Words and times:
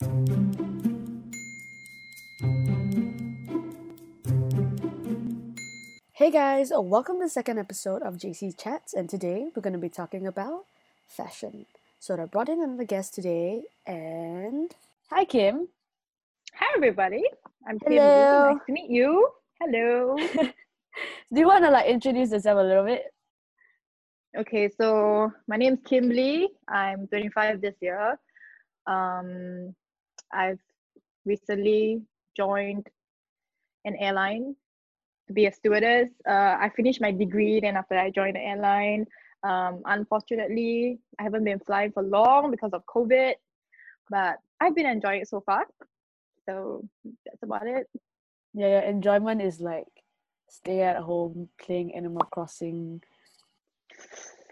Hey 0.00 0.06
guys, 6.30 6.70
welcome 6.72 7.16
to 7.16 7.24
the 7.24 7.28
second 7.28 7.58
episode 7.58 8.02
of 8.02 8.14
JC 8.14 8.56
Chats, 8.56 8.94
and 8.94 9.10
today 9.10 9.50
we're 9.56 9.62
going 9.62 9.72
to 9.72 9.78
be 9.80 9.88
talking 9.88 10.24
about 10.28 10.66
fashion. 11.08 11.66
So 11.98 12.14
I 12.14 12.26
brought 12.26 12.48
in 12.48 12.62
another 12.62 12.84
guest 12.84 13.12
today, 13.12 13.64
and 13.88 14.72
hi 15.10 15.24
Kim. 15.24 15.66
Hi 16.54 16.66
everybody. 16.76 17.24
I'm 17.66 17.80
Kim. 17.80 17.94
Hello. 17.94 18.52
Nice 18.52 18.66
to 18.66 18.72
meet 18.72 18.90
you. 18.90 19.28
Hello. 19.60 20.16
Do 21.34 21.40
you 21.40 21.48
want 21.48 21.64
to 21.64 21.72
like 21.72 21.86
introduce 21.86 22.30
yourself 22.30 22.60
a 22.60 22.62
little 22.62 22.84
bit? 22.84 23.02
okay, 24.38 24.70
so 24.80 25.32
my 25.48 25.56
name's 25.56 25.80
Kimberly. 25.84 26.50
I'm 26.68 27.08
25 27.08 27.60
this 27.60 27.74
year. 27.80 28.16
Um, 28.86 29.74
I've 30.32 30.60
recently 31.24 32.02
joined 32.36 32.86
an 33.84 33.96
airline 33.96 34.54
to 35.26 35.32
be 35.32 35.46
a 35.46 35.52
stewardess. 35.52 36.10
Uh, 36.28 36.56
I 36.58 36.70
finished 36.74 37.00
my 37.00 37.12
degree, 37.12 37.60
then 37.60 37.76
after 37.76 37.96
I 37.96 38.10
joined 38.10 38.36
the 38.36 38.40
airline. 38.40 39.06
Um, 39.42 39.82
unfortunately, 39.84 40.98
I 41.18 41.22
haven't 41.22 41.44
been 41.44 41.60
flying 41.60 41.92
for 41.92 42.02
long 42.02 42.50
because 42.50 42.72
of 42.72 42.82
COVID, 42.86 43.34
but 44.10 44.36
I've 44.60 44.74
been 44.74 44.86
enjoying 44.86 45.22
it 45.22 45.28
so 45.28 45.40
far. 45.40 45.66
So 46.48 46.88
that's 47.24 47.42
about 47.42 47.66
it. 47.66 47.86
Yeah, 48.54 48.68
your 48.68 48.80
enjoyment 48.80 49.42
is 49.42 49.60
like 49.60 49.86
stay 50.48 50.82
at 50.82 50.96
home, 50.96 51.48
playing 51.60 51.94
Animal 51.94 52.26
Crossing, 52.32 53.02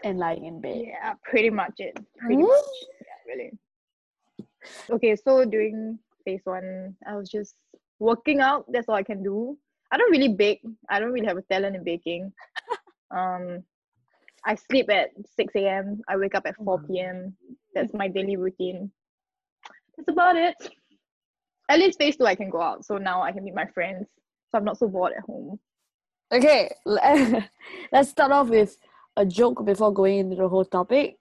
and 0.05 0.19
lying 0.19 0.45
in 0.45 0.61
bed. 0.61 0.83
Yeah, 0.87 1.15
pretty 1.25 1.51
much 1.51 1.75
it. 1.79 1.99
Pretty 2.19 2.43
much. 2.43 2.65
Yeah, 3.01 3.35
really. 3.35 3.53
Okay, 4.91 5.17
so 5.17 5.45
during 5.45 5.99
phase 6.25 6.41
one, 6.45 6.97
I 7.07 7.17
was 7.17 7.29
just 7.29 7.55
working 7.99 8.41
out. 8.41 8.65
That's 8.69 8.89
all 8.89 8.95
I 8.95 9.03
can 9.03 9.23
do. 9.23 9.57
I 9.93 9.97
don't 9.97 10.11
really 10.11 10.29
bake. 10.29 10.63
I 10.91 10.99
don't 10.99 11.13
really 11.13 11.27
have 11.27 11.37
a 11.37 11.43
talent 11.43 11.77
in 11.77 11.85
baking. 11.85 12.33
um, 13.17 13.63
I 14.45 14.55
sleep 14.55 14.91
at 14.91 15.11
6 15.37 15.55
a.m. 15.57 16.01
I 16.09 16.17
wake 16.17 16.35
up 16.35 16.47
at 16.47 16.57
4 16.57 16.81
p.m. 16.83 17.37
That's 17.75 17.93
my 17.95 18.09
daily 18.09 18.37
routine. 18.37 18.91
That's 19.97 20.09
about 20.09 20.37
it. 20.37 20.55
At 21.69 21.79
least 21.79 21.99
phase 21.99 22.17
two, 22.17 22.27
I 22.27 22.35
can 22.35 22.51
go 22.51 22.61
out. 22.61 22.85
So 22.85 22.97
now 22.97 23.23
I 23.23 23.33
can 23.33 23.45
meet 23.45 23.55
my 23.55 23.67
friends. 23.67 24.07
So 24.51 24.59
I'm 24.59 24.65
not 24.65 24.79
so 24.79 24.89
bored 24.89 25.15
at 25.17 25.25
home. 25.25 25.59
Okay, 26.33 26.73
let's 26.85 28.11
start 28.11 28.33
off 28.33 28.49
with 28.49 28.77
a 29.17 29.25
joke 29.25 29.65
before 29.65 29.93
going 29.93 30.19
into 30.19 30.37
the 30.37 30.49
whole 30.49 30.65
topic. 30.65 31.17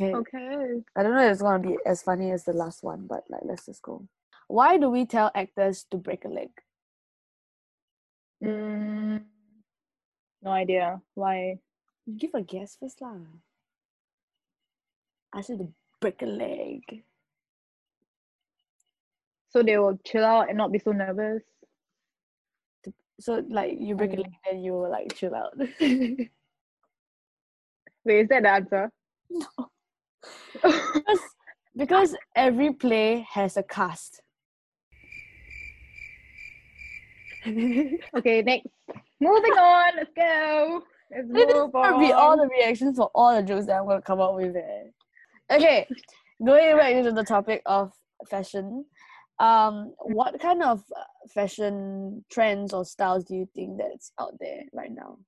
Okay. 0.00 0.14
Okay. 0.14 0.82
I 0.96 1.02
don't 1.02 1.14
know 1.14 1.24
if 1.26 1.32
it's 1.32 1.42
gonna 1.42 1.58
be 1.62 1.76
as 1.84 2.02
funny 2.02 2.30
as 2.30 2.44
the 2.44 2.52
last 2.52 2.84
one, 2.84 3.06
but 3.06 3.24
like 3.28 3.42
let's 3.44 3.66
just 3.66 3.82
go. 3.82 4.06
Why 4.46 4.78
do 4.78 4.90
we 4.90 5.06
tell 5.06 5.30
actors 5.34 5.84
to 5.90 5.96
break 5.98 6.24
a 6.24 6.28
leg? 6.28 6.50
Mm, 8.42 9.24
no 10.42 10.50
idea. 10.50 11.02
Why? 11.14 11.58
Give 12.16 12.30
a 12.34 12.42
guess 12.42 12.76
first 12.80 13.00
lah. 13.02 13.18
I 15.32 15.40
said 15.42 15.58
to 15.58 15.68
break 16.00 16.22
a 16.22 16.26
leg. 16.26 17.04
So 19.50 19.62
they 19.62 19.78
will 19.78 19.98
chill 20.04 20.24
out 20.24 20.48
and 20.48 20.58
not 20.58 20.72
be 20.72 20.78
so 20.78 20.92
nervous. 20.92 21.42
So 23.20 23.44
like 23.48 23.74
you 23.80 23.96
break 23.96 24.12
a 24.12 24.16
Mm. 24.16 24.22
leg 24.22 24.32
and 24.50 24.64
you 24.64 24.72
will 24.72 24.90
like 24.90 25.14
chill 25.14 25.34
out. 25.34 25.54
Wait, 28.04 28.20
is 28.22 28.28
that 28.28 28.42
the 28.42 28.48
answer? 28.50 28.90
Because, 30.62 31.20
because 31.76 32.16
every 32.34 32.72
play 32.72 33.26
has 33.30 33.56
a 33.56 33.62
cast. 33.62 34.22
okay, 37.46 38.42
next. 38.42 38.66
Moving 39.20 39.52
on. 39.52 39.96
Let's 39.96 40.10
go. 40.16 40.82
Let's 41.10 41.28
This 41.28 41.48
is 41.48 41.54
move 41.54 41.72
gonna 41.72 41.98
be 41.98 42.12
all 42.12 42.36
the 42.36 42.48
reactions 42.48 42.96
for 42.96 43.10
all 43.14 43.34
the 43.34 43.42
jokes 43.42 43.66
that 43.66 43.78
I'm 43.78 43.86
gonna 43.86 44.02
come 44.02 44.20
up 44.20 44.34
with. 44.34 44.54
eh. 44.56 44.84
Okay, 45.50 45.86
going 46.44 46.76
back 46.76 46.92
into 46.94 47.12
the 47.12 47.24
topic 47.24 47.62
of 47.66 47.92
fashion. 48.28 48.84
Um, 49.40 49.94
what 50.00 50.38
kind 50.40 50.62
of 50.64 50.82
uh, 50.96 51.02
fashion 51.32 52.24
trends 52.28 52.72
or 52.72 52.84
styles 52.84 53.24
do 53.24 53.36
you 53.36 53.48
think 53.54 53.78
that's 53.78 54.10
out 54.20 54.34
there 54.40 54.62
right 54.72 54.90
now? 54.90 55.18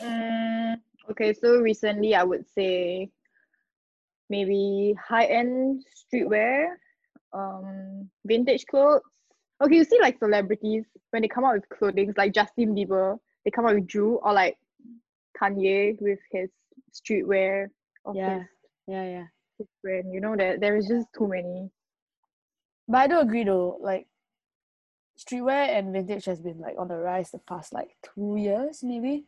Mm, 0.00 0.76
okay, 1.10 1.34
so 1.34 1.58
recently 1.58 2.14
I 2.14 2.22
would 2.22 2.46
say 2.54 3.10
maybe 4.30 4.94
high-end 5.06 5.84
streetwear, 5.92 6.68
um, 7.34 8.08
vintage 8.24 8.64
clothes. 8.66 9.02
Okay, 9.62 9.76
you 9.76 9.84
see 9.84 9.98
like 10.00 10.18
celebrities 10.18 10.84
when 11.10 11.20
they 11.22 11.28
come 11.28 11.44
out 11.44 11.54
with 11.54 11.68
clothing, 11.68 12.14
like 12.16 12.32
Justin 12.32 12.74
Bieber, 12.74 13.18
they 13.44 13.50
come 13.50 13.66
out 13.66 13.74
with 13.74 13.86
Drew 13.86 14.16
or 14.22 14.32
like 14.32 14.56
Kanye 15.38 16.00
with 16.00 16.18
his 16.32 16.48
streetwear 16.94 17.66
of 18.06 18.16
Yeah. 18.16 18.38
his, 18.38 18.46
Yeah, 18.86 19.04
yeah. 19.04 19.26
his 19.58 19.66
brand. 19.82 20.12
You 20.14 20.20
know 20.20 20.34
that 20.36 20.60
there 20.60 20.76
is 20.76 20.86
just 20.88 21.08
too 21.16 21.28
many. 21.28 21.70
But 22.88 22.98
I 22.98 23.06
do 23.08 23.18
agree 23.20 23.44
though, 23.44 23.76
like 23.82 24.06
streetwear 25.18 25.68
and 25.76 25.92
vintage 25.92 26.24
has 26.24 26.40
been 26.40 26.58
like 26.58 26.76
on 26.78 26.88
the 26.88 26.96
rise 26.96 27.30
the 27.30 27.38
past 27.40 27.72
like 27.74 27.90
two 28.14 28.36
years 28.38 28.82
maybe. 28.82 29.26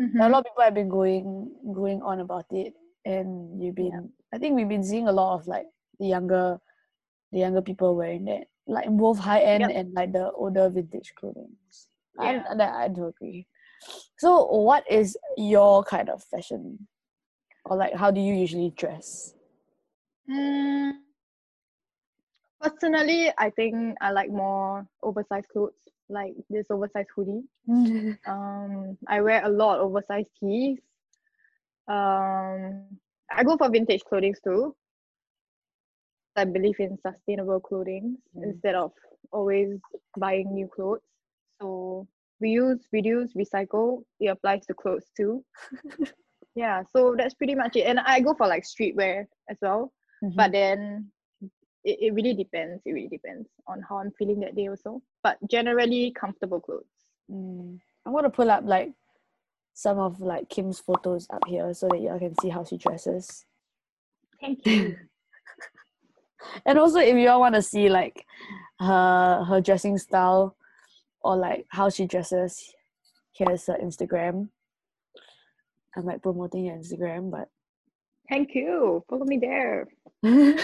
Mm-hmm. 0.00 0.20
a 0.20 0.28
lot 0.30 0.38
of 0.40 0.44
people 0.46 0.62
have 0.64 0.74
been 0.74 0.88
going 0.88 1.52
going 1.74 2.00
on 2.00 2.20
about 2.20 2.46
it 2.50 2.72
and 3.04 3.62
you've 3.62 3.74
been 3.74 4.10
i 4.32 4.38
think 4.38 4.54
we've 4.54 4.68
been 4.68 4.84
seeing 4.84 5.08
a 5.08 5.12
lot 5.12 5.34
of 5.34 5.46
like 5.46 5.66
the 5.98 6.06
younger 6.06 6.58
the 7.32 7.38
younger 7.38 7.62
people 7.62 7.94
wearing 7.96 8.24
that 8.24 8.44
like 8.66 8.88
both 8.90 9.18
high 9.18 9.40
end 9.40 9.62
Yep. 9.62 9.70
and 9.74 9.94
like 9.94 10.12
the 10.12 10.30
older 10.32 10.68
vintage 10.68 11.12
clothing 11.18 11.50
Yeah. 12.20 12.42
I, 12.50 12.54
that 12.56 12.74
I 12.74 12.88
do 12.88 13.06
agree 13.06 13.46
so 14.18 14.44
what 14.46 14.84
is 14.90 15.16
your 15.36 15.82
kind 15.84 16.08
of 16.10 16.22
fashion 16.24 16.86
or 17.64 17.76
like 17.76 17.94
how 17.94 18.10
do 18.10 18.20
you 18.20 18.34
usually 18.34 18.70
dress 18.76 19.34
Mm, 20.30 20.92
personally, 22.60 23.32
I 23.36 23.50
think 23.50 23.96
I 24.00 24.12
like 24.12 24.30
more 24.30 24.86
oversized 25.02 25.48
clothes, 25.48 25.72
like 26.08 26.34
this 26.48 26.66
oversized 26.70 27.08
hoodie. 27.14 27.42
Um, 28.26 28.98
I 29.08 29.20
wear 29.22 29.44
a 29.44 29.48
lot 29.48 29.78
of 29.80 29.86
oversized 29.86 30.28
tees. 30.38 30.78
Um, 31.88 32.86
I 33.30 33.42
go 33.44 33.56
for 33.56 33.70
vintage 33.70 34.02
clothing 34.04 34.34
too. 34.44 34.74
I 36.36 36.44
believe 36.44 36.78
in 36.80 36.96
sustainable 36.98 37.60
clothing 37.60 38.16
Mm. 38.36 38.44
instead 38.44 38.74
of 38.74 38.92
always 39.32 39.78
buying 40.18 40.52
new 40.54 40.68
clothes. 40.68 41.00
So 41.60 42.06
reuse, 42.42 42.80
reduce, 42.92 43.34
recycle. 43.34 44.04
It 44.20 44.28
applies 44.28 44.66
to 44.66 44.74
clothes 44.74 45.10
too. 45.16 45.44
yeah, 46.54 46.82
so 46.90 47.14
that's 47.16 47.34
pretty 47.34 47.54
much 47.54 47.76
it. 47.76 47.86
And 47.86 48.00
I 48.00 48.20
go 48.20 48.34
for 48.34 48.46
like 48.46 48.64
streetwear 48.64 49.26
as 49.48 49.58
well 49.62 49.92
Mhm. 50.22 50.34
but 50.36 50.52
then 50.52 51.10
it, 51.84 51.98
it 52.00 52.14
really 52.14 52.34
depends 52.34 52.82
it 52.84 52.92
really 52.92 53.08
depends 53.08 53.48
on 53.66 53.80
how 53.88 53.98
i'm 53.98 54.10
feeling 54.18 54.38
that 54.40 54.54
day 54.54 54.68
also 54.68 55.02
but 55.22 55.38
generally 55.48 56.12
comfortable 56.12 56.60
clothes 56.60 56.92
Mm. 57.30 57.78
i'm 58.04 58.12
gonna 58.12 58.30
pull 58.30 58.50
up 58.50 58.64
like 58.64 58.92
some 59.80 59.98
of 59.98 60.20
like 60.20 60.50
kim's 60.50 60.78
photos 60.78 61.26
up 61.30 61.40
here 61.46 61.72
so 61.72 61.88
that 61.88 62.02
y'all 62.02 62.18
can 62.18 62.34
see 62.42 62.50
how 62.50 62.62
she 62.62 62.76
dresses. 62.76 63.46
Thank 64.40 64.66
you. 64.66 64.96
And 66.64 66.78
also 66.78 67.00
if 67.00 67.14
you 67.16 67.28
all 67.28 67.40
want 67.40 67.54
to 67.54 67.60
see 67.60 67.90
like 67.90 68.24
her 68.78 69.44
her 69.44 69.60
dressing 69.60 69.98
style 69.98 70.56
or 71.22 71.36
like 71.36 71.66
how 71.68 71.90
she 71.90 72.06
dresses 72.06 72.74
here's 73.34 73.66
her 73.66 73.76
instagram. 73.76 74.48
I'm 75.94 76.06
like 76.06 76.22
promoting 76.22 76.64
your 76.64 76.76
instagram 76.76 77.30
but 77.30 77.48
thank 78.30 78.54
you. 78.54 79.04
Follow 79.08 79.26
me 79.26 79.38
there. 79.38 79.88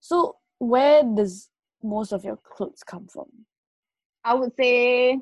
So 0.00 0.36
where 0.58 1.02
does 1.02 1.48
most 1.82 2.12
of 2.12 2.22
your 2.22 2.36
clothes 2.36 2.84
come 2.86 3.08
from? 3.08 3.26
I 4.24 4.34
would 4.34 4.52
say 4.56 5.18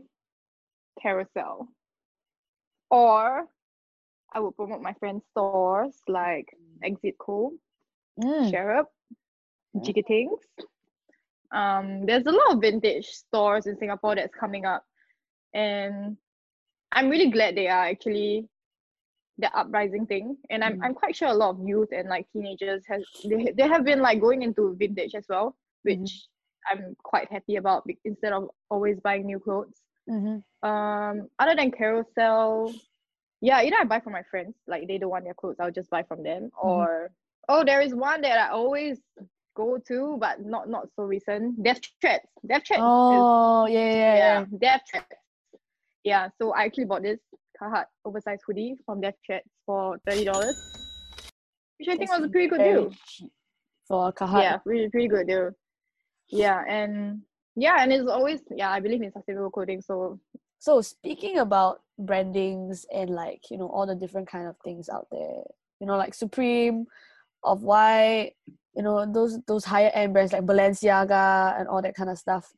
carousel 1.00 1.68
or 2.94 3.48
i 4.34 4.40
would 4.40 4.56
promote 4.56 4.82
my 4.82 4.94
friends 5.00 5.24
stores 5.32 5.92
like 6.08 6.40
exit 6.82 7.08
co 7.10 7.52
Mm, 8.18 8.60
Yeah. 9.74 9.90
Jigatings. 9.90 10.40
Um, 11.52 12.06
there's 12.06 12.26
a 12.26 12.32
lot 12.32 12.52
of 12.52 12.60
vintage 12.60 13.06
stores 13.06 13.66
in 13.66 13.76
Singapore 13.76 14.14
that's 14.16 14.34
coming 14.34 14.64
up, 14.64 14.84
and 15.54 16.16
I'm 16.92 17.08
really 17.08 17.30
glad 17.30 17.56
they 17.56 17.68
are 17.68 17.86
actually 17.86 18.48
the 19.38 19.54
uprising 19.56 20.06
thing. 20.06 20.36
And 20.50 20.64
I'm 20.64 20.76
Mm. 20.76 20.80
I'm 20.82 20.94
quite 20.94 21.16
sure 21.16 21.28
a 21.28 21.34
lot 21.34 21.50
of 21.56 21.66
youth 21.66 21.90
and 21.92 22.08
like 22.08 22.26
teenagers 22.32 22.84
has 22.88 23.04
they 23.24 23.52
they 23.56 23.68
have 23.68 23.84
been 23.84 24.00
like 24.00 24.20
going 24.20 24.42
into 24.42 24.74
vintage 24.78 25.14
as 25.14 25.26
well, 25.28 25.56
which 25.82 26.00
Mhm. 26.00 26.20
I'm 26.70 26.96
quite 27.02 27.30
happy 27.30 27.56
about 27.56 27.84
instead 28.04 28.32
of 28.32 28.50
always 28.70 29.00
buying 29.00 29.26
new 29.26 29.40
clothes. 29.40 29.82
Mhm. 30.08 30.42
Um, 30.62 31.28
other 31.38 31.54
than 31.56 31.70
Carousel, 31.70 32.72
yeah, 33.40 33.60
either 33.62 33.76
I 33.80 33.84
buy 33.84 34.00
from 34.00 34.12
my 34.14 34.22
friends, 34.22 34.54
like 34.66 34.86
they 34.88 34.98
don't 34.98 35.10
want 35.10 35.24
their 35.24 35.34
clothes, 35.34 35.56
I'll 35.60 35.70
just 35.70 35.90
buy 35.90 36.02
from 36.02 36.22
them. 36.22 36.50
Or 36.60 37.10
oh, 37.48 37.64
there 37.64 37.80
is 37.82 37.94
one 37.94 38.22
that 38.22 38.38
I 38.38 38.48
always 38.50 39.00
go 39.54 39.78
to, 39.88 40.16
but 40.18 40.44
not 40.44 40.68
not 40.68 40.88
so 40.96 41.02
recent. 41.04 41.62
Death 41.62 41.80
Threats. 42.00 42.26
Death 42.46 42.62
Threats. 42.66 42.80
is- 42.80 42.86
Oh 42.86 43.66
yeah, 43.66 43.78
yeah, 43.80 43.94
yeah. 43.94 44.16
yeah, 44.16 44.44
Death 44.58 44.82
Threats. 44.90 45.06
Yeah, 46.04 46.28
so 46.38 46.52
I 46.52 46.64
actually 46.64 46.84
bought 46.86 47.02
this 47.02 47.20
Carhartt 47.60 47.86
oversized 48.04 48.42
hoodie 48.46 48.76
from 48.84 49.00
Death 49.00 49.14
Threats 49.24 49.48
for 49.66 49.98
thirty 50.08 50.24
dollars, 50.24 50.56
which 51.78 51.88
I 51.88 51.96
think 51.96 52.10
was 52.10 52.24
a 52.24 52.28
pretty 52.28 52.48
good 52.48 52.58
deal. 52.60 52.92
for 53.86 54.12
Carhartt. 54.12 54.42
Yeah, 54.42 54.58
really 54.64 54.88
pretty 54.90 55.08
good 55.08 55.26
deal. 55.26 55.50
Yeah, 56.28 56.64
and 56.66 57.22
yeah, 57.56 57.82
and 57.82 57.92
it's 57.92 58.08
always 58.08 58.40
yeah. 58.50 58.70
I 58.70 58.80
believe 58.80 59.02
in 59.02 59.12
sustainable 59.12 59.50
clothing, 59.50 59.80
so 59.80 60.20
So 60.64 60.80
speaking 60.80 61.38
about 61.38 61.82
brandings 61.98 62.86
and 62.92 63.10
like 63.10 63.50
you 63.50 63.58
know 63.58 63.68
all 63.68 63.86
the 63.86 63.94
different 63.94 64.28
kind 64.28 64.48
of 64.48 64.56
things 64.64 64.88
out 64.88 65.06
there, 65.12 65.44
you 65.78 65.86
know 65.86 65.96
like 65.96 66.14
Supreme, 66.14 66.86
Off-White, 67.44 68.32
you 68.74 68.82
know 68.82 69.04
those 69.04 69.38
those 69.46 69.64
higher 69.64 69.90
end 69.92 70.14
brands 70.14 70.32
like 70.32 70.46
Balenciaga 70.46 71.60
and 71.60 71.68
all 71.68 71.82
that 71.82 71.94
kind 71.94 72.08
of 72.08 72.16
stuff. 72.16 72.50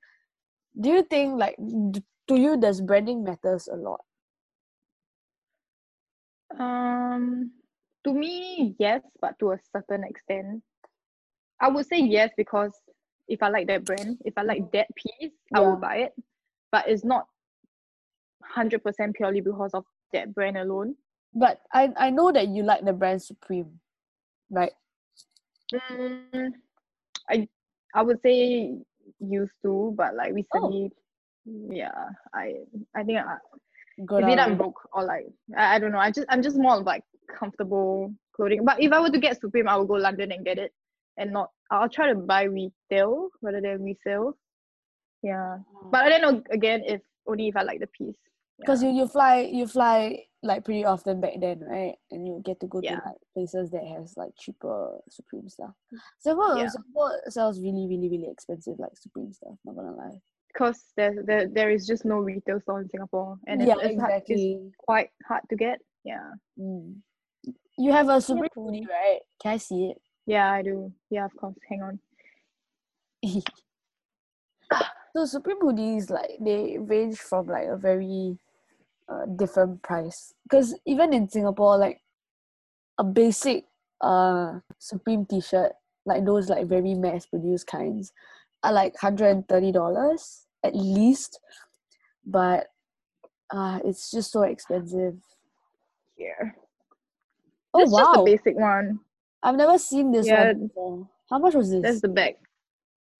Do 0.80 0.88
you 0.90 1.02
think 1.02 1.36
like 1.36 1.56
to 1.58 2.36
you 2.36 2.56
does 2.56 2.80
branding 2.80 3.24
matters 3.24 3.66
a 3.66 3.74
lot? 3.74 4.00
Um, 6.58 7.50
to 8.04 8.12
me, 8.12 8.76
yes, 8.78 9.02
but 9.20 9.34
to 9.40 9.50
a 9.52 9.58
certain 9.72 10.04
extent. 10.04 10.62
I 11.60 11.68
would 11.68 11.86
say 11.86 11.98
yes 11.98 12.30
because 12.36 12.70
if 13.28 13.42
I 13.42 13.48
like 13.48 13.66
that 13.68 13.84
brand, 13.84 14.18
if 14.24 14.34
I 14.36 14.42
like 14.42 14.70
that 14.72 14.88
piece, 14.94 15.32
I 15.54 15.60
will 15.60 15.76
buy 15.76 15.96
it. 15.96 16.14
But 16.72 16.88
it's 16.88 17.04
not 17.04 17.26
hundred 18.42 18.82
percent 18.82 19.16
purely 19.16 19.40
because 19.40 19.72
of 19.74 19.84
that 20.12 20.34
brand 20.34 20.56
alone. 20.56 20.96
But 21.34 21.60
I 21.72 21.92
I 21.96 22.10
know 22.10 22.32
that 22.32 22.48
you 22.48 22.62
like 22.62 22.84
the 22.84 22.92
brand 22.92 23.22
Supreme, 23.22 23.80
right? 24.50 24.72
Mm, 25.72 26.52
I 27.28 27.48
I 27.94 28.02
would 28.02 28.20
say 28.22 28.78
used 29.20 29.54
to, 29.62 29.94
but 29.96 30.14
like 30.14 30.32
recently, 30.32 30.92
yeah, 31.44 32.10
I 32.34 32.54
I 32.94 33.02
think 33.02 33.18
I, 33.18 33.36
Good 34.04 34.24
is 34.24 34.28
it 34.28 34.38
on 34.38 34.50
I'm 34.52 34.56
broke 34.58 34.88
or 34.92 35.04
like 35.04 35.26
I, 35.56 35.76
I 35.76 35.78
don't 35.78 35.92
know. 35.92 35.98
I 35.98 36.10
just 36.10 36.26
I'm 36.28 36.42
just 36.42 36.56
more 36.56 36.76
of 36.76 36.84
like 36.84 37.02
comfortable 37.38 38.12
clothing. 38.34 38.64
But 38.64 38.82
if 38.82 38.92
I 38.92 39.00
were 39.00 39.10
to 39.10 39.18
get 39.18 39.40
Supreme, 39.40 39.68
I 39.68 39.76
would 39.76 39.88
go 39.88 39.94
London 39.94 40.32
and 40.32 40.44
get 40.44 40.58
it, 40.58 40.72
and 41.16 41.32
not. 41.32 41.50
I'll 41.70 41.88
try 41.88 42.08
to 42.12 42.14
buy 42.14 42.44
retail 42.44 43.28
rather 43.42 43.60
than 43.60 43.82
resale. 43.82 44.36
Yeah, 45.22 45.58
but 45.90 46.08
then 46.08 46.24
ag- 46.24 46.46
again, 46.50 46.82
if 46.86 47.00
only 47.26 47.48
if 47.48 47.56
I 47.56 47.62
like 47.62 47.80
the 47.80 47.88
piece. 47.88 48.14
because 48.58 48.82
you, 48.82 48.90
you 48.90 49.06
fly 49.08 49.40
you 49.52 49.66
fly 49.66 50.18
like 50.42 50.64
pretty 50.64 50.84
often 50.84 51.20
back 51.20 51.32
then 51.40 51.58
right 51.60 51.96
and 52.10 52.26
you 52.26 52.40
get 52.44 52.60
to 52.60 52.66
go 52.68 52.80
Yeah. 52.82 52.96
to 53.00 53.02
like 53.08 53.16
places 53.34 53.70
that 53.72 53.84
has 53.84 54.14
like 54.16 54.30
cheaper 54.38 54.96
supreme 55.10 55.48
stuff 55.48 55.74
singapore, 56.20 56.56
Yeah. 56.56 56.68
singapore 56.68 57.10
sells 57.28 57.60
really 57.60 57.86
really 57.88 58.08
really 58.08 58.30
expensive 58.30 58.78
like 58.78 58.96
supreme 58.96 59.32
stuff 59.32 59.56
not 59.64 59.74
gonna 59.76 59.96
lie 59.96 60.20
Because 60.52 60.78
there, 60.96 61.14
there 61.28 61.48
there 61.48 61.70
is 61.70 61.86
just 61.86 62.04
no 62.06 62.16
retail 62.30 62.60
store 62.60 62.80
in 62.80 62.88
Singapore, 62.88 63.36
and 63.48 63.60
it's, 63.60 63.68
yeah 63.68 63.74
it's, 63.82 64.00
hard, 64.00 64.12
it's 64.14 64.30
exactly 64.32 64.72
quite 64.78 65.10
hard 65.28 65.42
to 65.50 65.56
get. 65.56 65.78
Yeah, 66.04 66.30
mm. 66.56 66.96
you 67.76 67.90
have 67.92 68.08
a 68.08 68.20
supreme 68.20 68.56
hoodie 68.56 68.86
right 68.88 69.20
can 69.42 69.52
i 69.52 69.58
see 69.58 69.90
it 69.90 69.98
yeah, 70.26 70.50
I 70.52 70.62
do. 70.62 70.92
Yeah, 71.10 71.24
of 71.26 71.36
course. 71.36 71.56
Hang 71.68 71.82
on. 71.82 72.00
so 75.16 75.24
supreme 75.24 75.60
hoodies 75.60 76.10
like 76.10 76.32
they 76.40 76.78
range 76.78 77.18
from 77.18 77.46
like 77.46 77.66
a 77.66 77.76
very 77.76 78.38
uh, 79.08 79.26
different 79.36 79.82
price 79.82 80.34
because 80.44 80.74
even 80.86 81.12
in 81.12 81.28
singapore 81.28 81.78
like 81.78 82.02
a 82.98 83.04
basic 83.04 83.64
uh 84.02 84.60
supreme 84.78 85.24
t-shirt 85.26 85.72
like 86.06 86.24
those 86.24 86.48
like 86.48 86.66
very 86.66 86.94
mass 86.94 87.26
produced 87.26 87.66
kinds 87.66 88.12
are 88.62 88.72
like 88.72 88.94
$130 88.94 90.46
at 90.64 90.74
least 90.74 91.40
but 92.26 92.68
uh 93.50 93.80
it's 93.84 94.10
just 94.10 94.32
so 94.32 94.42
expensive 94.42 95.16
Here. 96.16 96.56
oh 97.74 97.84
This 97.84 97.90
is 97.90 97.96
just 97.96 98.10
wow 98.10 98.12
the 98.12 98.18
basic 98.18 98.56
one. 98.56 99.00
I've 99.46 99.54
never 99.56 99.78
seen 99.78 100.10
this 100.12 100.26
Yeah, 100.26 100.52
one 100.52 100.66
before 100.66 101.08
how 101.30 101.38
much 101.38 101.54
was 101.54 101.70
this 101.70 101.82
That's 101.82 102.00
the 102.02 102.08
back. 102.08 102.34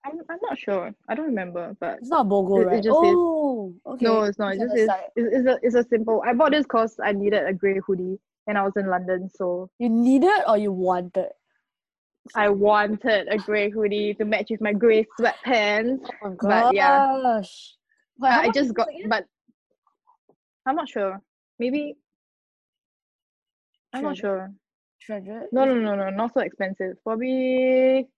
I'm, 0.04 0.20
I'm 0.30 0.38
not 0.48 0.56
sure. 0.56 0.94
I 1.08 1.14
don't 1.16 1.26
remember, 1.34 1.76
but 1.80 1.98
it's 1.98 2.08
not 2.10 2.26
bogo 2.26 2.58
it- 2.58 2.62
it 2.62 2.66
right 2.66 2.78
is- 2.78 2.86
oh 2.94 3.74
okay 3.86 4.04
no, 4.06 4.22
it's 4.22 4.38
not. 4.38 4.54
It's 4.54 4.62
It 4.62 4.66
just 4.66 4.76
is. 4.76 4.88
It's, 5.16 5.28
it's 5.36 5.46
a 5.52 5.54
it's 5.66 5.74
a 5.82 5.84
simple. 5.94 6.22
I 6.24 6.32
bought 6.32 6.52
this 6.52 6.62
because 6.62 6.94
I 7.02 7.10
needed 7.12 7.42
a 7.46 7.52
grey 7.52 7.80
hoodie 7.84 8.18
and 8.46 8.56
I 8.58 8.62
was 8.62 8.74
in 8.76 8.86
London, 8.86 9.28
so 9.38 9.68
you 9.80 9.88
needed 9.88 10.42
or 10.46 10.56
you 10.58 10.70
wanted 10.70 11.30
I 12.36 12.48
wanted 12.50 13.26
a 13.30 13.38
grey 13.38 13.68
hoodie 13.70 14.14
to 14.14 14.24
match 14.24 14.48
with 14.50 14.60
my 14.60 14.72
grey 14.72 15.06
sweatpants. 15.18 16.06
oh 16.22 16.30
my 16.30 16.36
But 16.40 16.74
yeah. 16.74 16.98
gosh 17.22 17.74
how 18.22 18.40
I 18.42 18.48
just 18.50 18.74
got, 18.74 18.88
again? 18.88 19.08
but 19.08 19.24
I'm 20.66 20.76
not 20.76 20.88
sure. 20.88 21.20
Maybe 21.58 21.96
I'm 23.92 24.02
not 24.04 24.16
sure. 24.16 24.52
300 25.06 25.48
No, 25.52 25.64
no, 25.64 25.74
no, 25.74 25.94
no, 25.94 26.10
not 26.10 26.34
so 26.34 26.40
expensive. 26.40 26.96
Probably. 27.02 28.08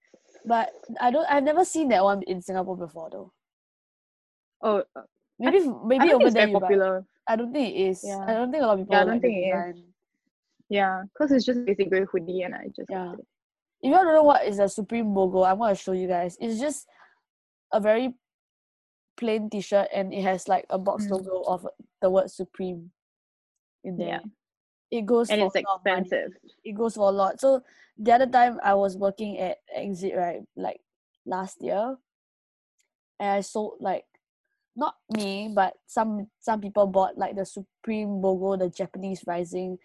But 0.44 0.70
I 1.00 1.10
don't. 1.10 1.26
I've 1.30 1.44
never 1.44 1.64
seen 1.64 1.88
that 1.88 2.04
one 2.04 2.22
in 2.22 2.40
Singapore 2.42 2.76
before, 2.76 3.10
though. 3.10 3.32
Oh, 4.62 4.82
uh, 4.96 5.02
Maybe 5.38 5.58
I 5.58 5.72
maybe 5.86 6.08
don't 6.08 6.22
over 6.22 6.30
there 6.30 6.48
popular. 6.50 7.04
I 7.28 7.36
don't 7.36 7.52
think 7.52 7.74
it 7.74 7.78
is. 7.80 8.02
Yeah. 8.04 8.24
I 8.26 8.34
don't 8.34 8.50
think 8.50 8.62
a 8.62 8.66
lot 8.66 8.74
of 8.74 8.80
people. 8.80 8.94
Yeah, 8.96 9.02
I 9.02 9.04
don't 9.04 9.20
think 9.20 9.34
it 9.36 9.76
is. 9.76 9.82
Yeah, 10.68 11.02
because 11.12 11.32
it's 11.32 11.44
just 11.46 11.64
basic 11.64 11.90
grey 11.90 12.04
hoodie, 12.10 12.42
and 12.42 12.54
I 12.54 12.66
just 12.74 12.90
Yeah. 12.90 13.12
If 13.80 13.90
you 13.90 13.90
don't 13.90 14.06
know 14.12 14.24
what 14.24 14.44
is 14.46 14.58
a 14.58 14.68
Supreme 14.68 15.14
logo, 15.14 15.44
I'm 15.44 15.58
gonna 15.58 15.74
show 15.74 15.92
you 15.92 16.08
guys. 16.08 16.36
It's 16.40 16.58
just 16.60 16.86
a 17.72 17.80
very 17.80 18.14
plain 19.16 19.48
T-shirt, 19.50 19.88
and 19.94 20.12
it 20.12 20.22
has 20.22 20.48
like 20.48 20.66
a 20.70 20.78
box 20.78 21.06
Mm. 21.06 21.10
logo 21.10 21.42
of 21.42 21.66
the 22.02 22.10
word 22.10 22.30
Supreme 22.30 22.90
in 23.84 23.96
there. 23.96 24.08
Yeah. 24.08 24.20
It 24.90 25.04
goes 25.06 25.28
and 25.30 25.40
for 25.40 25.46
it's 25.46 25.56
a 25.56 25.68
lot 25.68 25.76
of 25.76 25.84
money. 25.84 26.00
expensive. 26.00 26.32
it 26.64 26.72
goes 26.72 26.94
for 26.94 27.08
a 27.08 27.12
lot. 27.12 27.40
So 27.40 27.62
the 27.98 28.12
other 28.12 28.26
time 28.26 28.58
I 28.62 28.74
was 28.74 28.96
working 28.96 29.38
at 29.38 29.58
Exit, 29.74 30.14
right, 30.16 30.40
like 30.56 30.80
last 31.26 31.60
year, 31.60 31.96
and 33.20 33.30
I 33.30 33.40
sold 33.42 33.76
like 33.80 34.04
not 34.76 34.94
me, 35.10 35.50
but 35.54 35.74
some 35.86 36.28
some 36.40 36.60
people 36.60 36.86
bought 36.86 37.18
like 37.18 37.36
the 37.36 37.44
Supreme 37.44 38.22
logo, 38.22 38.56
the 38.56 38.70
Japanese 38.70 39.24
Rising 39.26 39.78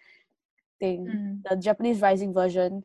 thing, 0.80 1.06
Mm. 1.06 1.42
the 1.50 1.56
Japanese 1.56 2.00
Rising 2.00 2.32
version. 2.32 2.84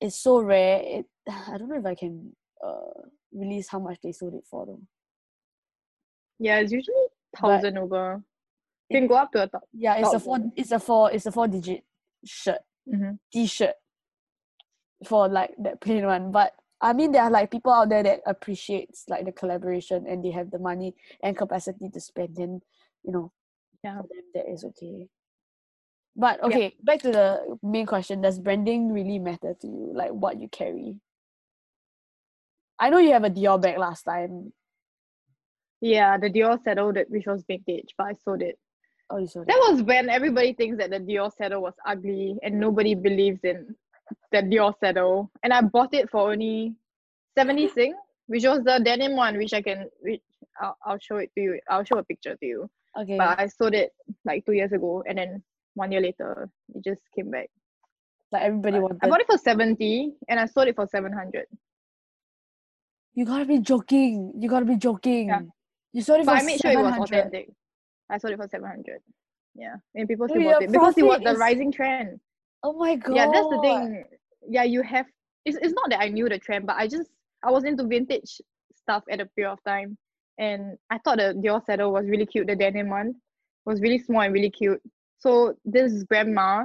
It's 0.00 0.16
so 0.16 0.40
rare. 0.40 0.80
It 0.82 1.06
I 1.28 1.58
don't 1.58 1.68
know 1.68 1.78
if 1.78 1.86
I 1.86 1.94
can 1.94 2.34
uh 2.64 3.02
release 3.32 3.68
how 3.68 3.78
much 3.78 3.98
they 4.02 4.12
sold 4.12 4.34
it 4.34 4.44
for 4.48 4.64
though. 4.66 4.80
Yeah, 6.38 6.60
it's 6.60 6.72
usually 6.72 7.08
But 7.32 7.40
thousand 7.40 7.76
over. 7.78 8.22
It- 8.90 8.94
Can 8.94 9.06
go 9.06 9.16
up 9.16 9.32
to 9.32 9.42
a 9.42 9.46
top. 9.48 9.62
Yeah, 9.72 9.96
it's 9.96 10.12
a 10.14 10.20
four. 10.20 10.36
Thousand. 10.38 10.52
It's 10.56 10.72
a 10.72 10.78
four. 10.78 11.12
It's 11.12 11.26
a 11.26 11.32
four 11.32 11.48
digit 11.48 11.84
shirt. 12.24 12.58
Mm-hmm. 12.88 13.16
t-shirt 13.30 13.74
for 15.06 15.28
like 15.28 15.50
that 15.58 15.78
plain 15.78 16.06
one 16.06 16.32
but 16.32 16.52
i 16.80 16.94
mean 16.94 17.12
there 17.12 17.22
are 17.22 17.30
like 17.30 17.50
people 17.50 17.70
out 17.70 17.90
there 17.90 18.02
that 18.02 18.20
appreciates 18.26 19.04
like 19.08 19.26
the 19.26 19.30
collaboration 19.32 20.06
and 20.08 20.24
they 20.24 20.30
have 20.30 20.50
the 20.50 20.58
money 20.58 20.94
and 21.22 21.36
capacity 21.36 21.90
to 21.90 22.00
spend 22.00 22.38
and 22.38 22.62
you 23.04 23.12
know 23.12 23.30
Yeah. 23.84 23.98
for 24.00 24.08
them 24.08 24.24
that 24.34 24.50
is 24.50 24.64
okay 24.64 25.06
but 26.16 26.38
Yeah. 26.40 26.46
okay 26.46 26.76
back 26.82 27.02
to 27.02 27.10
the 27.12 27.58
main 27.62 27.84
question 27.84 28.22
does 28.22 28.38
branding 28.40 28.90
really 28.90 29.18
matter 29.18 29.52
to 29.60 29.66
you 29.66 29.92
like 29.94 30.12
what 30.12 30.40
you 30.40 30.48
carry 30.48 30.96
i 32.78 32.88
know 32.88 32.96
you 32.98 33.12
have 33.12 33.24
a 33.24 33.30
dior 33.30 33.60
bag 33.60 33.76
last 33.76 34.04
time 34.04 34.52
Yeah, 35.80 36.16
the 36.18 36.30
Dior 36.30 36.58
saddle 36.64 36.92
that 36.94 37.10
which 37.10 37.26
was 37.26 37.44
vintage, 37.46 37.94
but 37.96 38.06
I 38.08 38.14
sold 38.24 38.42
it. 38.42 38.58
Oh 39.10 39.18
you 39.18 39.26
saw 39.26 39.42
That 39.44 39.60
was 39.70 39.82
when 39.82 40.08
everybody 40.08 40.52
thinks 40.52 40.78
that 40.78 40.90
the 40.90 40.98
Dior 41.00 41.30
saddle 41.36 41.62
was 41.62 41.74
ugly 41.86 42.36
and 42.42 42.58
nobody 42.60 42.94
believes 42.94 43.40
in 43.44 43.74
the 44.32 44.38
Dior 44.42 44.74
saddle. 44.80 45.30
And 45.42 45.52
I 45.52 45.60
bought 45.62 45.92
it 45.94 46.10
for 46.10 46.30
only 46.32 46.74
70 47.36 47.68
Sing, 47.68 47.94
which 48.26 48.44
was 48.44 48.62
the 48.64 48.80
denim 48.84 49.16
one, 49.16 49.36
which 49.36 49.52
I 49.52 49.62
can 49.62 49.88
which 50.00 50.22
I'll, 50.60 50.76
I'll 50.84 50.98
show 50.98 51.16
it 51.16 51.30
to 51.36 51.40
you. 51.42 51.60
I'll 51.70 51.84
show 51.84 51.98
a 51.98 52.04
picture 52.04 52.36
to 52.36 52.46
you. 52.46 52.70
okay 53.00 53.16
But 53.18 53.38
I 53.38 53.46
sold 53.48 53.74
it 53.74 53.92
like 54.24 54.44
two 54.46 54.52
years 54.52 54.72
ago 54.72 55.02
and 55.08 55.18
then 55.18 55.42
one 55.74 55.92
year 55.92 56.00
later 56.00 56.48
it 56.74 56.84
just 56.84 57.00
came 57.14 57.30
back. 57.30 57.48
like 58.32 58.42
everybody 58.42 58.78
wanted 58.80 58.98
I 59.02 59.08
bought 59.08 59.20
it 59.20 59.26
for 59.30 59.38
70 59.38 60.14
and 60.28 60.40
I 60.40 60.46
sold 60.46 60.68
it 60.68 60.76
for 60.76 60.86
700. 60.86 61.46
you 63.14 63.24
gotta 63.24 63.44
be 63.44 63.58
joking 63.58 64.32
you 64.40 64.48
gotta 64.48 64.64
be 64.66 64.76
joking 64.76 65.28
Yeah. 65.28 65.40
you 65.92 66.02
sold 66.02 66.20
it 66.20 66.26
But 66.26 66.34
for 66.36 66.42
I 66.42 66.42
made 66.50 66.60
sure 66.60 66.70
it 66.72 66.78
was 66.78 66.94
700. 66.94 67.04
authentic. 67.04 67.50
I 68.10 68.18
sold 68.18 68.32
it 68.34 68.36
for 68.38 68.48
700. 68.48 69.00
Yeah. 69.54 69.76
And 69.94 70.08
people 70.08 70.28
still 70.28 70.42
bought 70.42 70.62
it 70.62 70.72
because 70.72 70.96
it 70.96 71.04
was 71.04 71.20
the 71.20 71.32
is- 71.32 71.38
rising 71.38 71.72
trend. 71.72 72.20
oh 72.64 72.72
my 72.72 72.96
god 72.96 73.14
yeah 73.14 73.26
that's 73.32 73.48
the 73.48 73.60
thing 73.60 74.04
yeah 74.48 74.64
you 74.64 74.82
have 74.82 75.06
it's, 75.44 75.58
it's 75.62 75.72
not 75.74 75.90
that 75.90 76.00
i 76.00 76.08
knew 76.08 76.28
the 76.28 76.38
trend 76.38 76.66
but 76.66 76.76
i 76.76 76.86
just 76.86 77.10
i 77.44 77.50
was 77.50 77.64
into 77.64 77.84
vintage 77.84 78.40
stuff 78.74 79.04
at 79.10 79.20
a 79.20 79.26
period 79.26 79.52
of 79.52 79.62
time 79.64 79.96
and 80.38 80.76
i 80.90 80.98
thought 80.98 81.18
the 81.18 81.34
dior 81.44 81.64
saddle 81.64 81.92
was 81.92 82.06
really 82.06 82.26
cute 82.26 82.46
the 82.46 82.56
denim 82.56 82.88
one 82.90 83.14
was 83.64 83.80
really 83.80 83.98
small 83.98 84.22
and 84.22 84.34
really 84.34 84.50
cute 84.50 84.80
so 85.18 85.54
this 85.64 86.02
grandma 86.04 86.64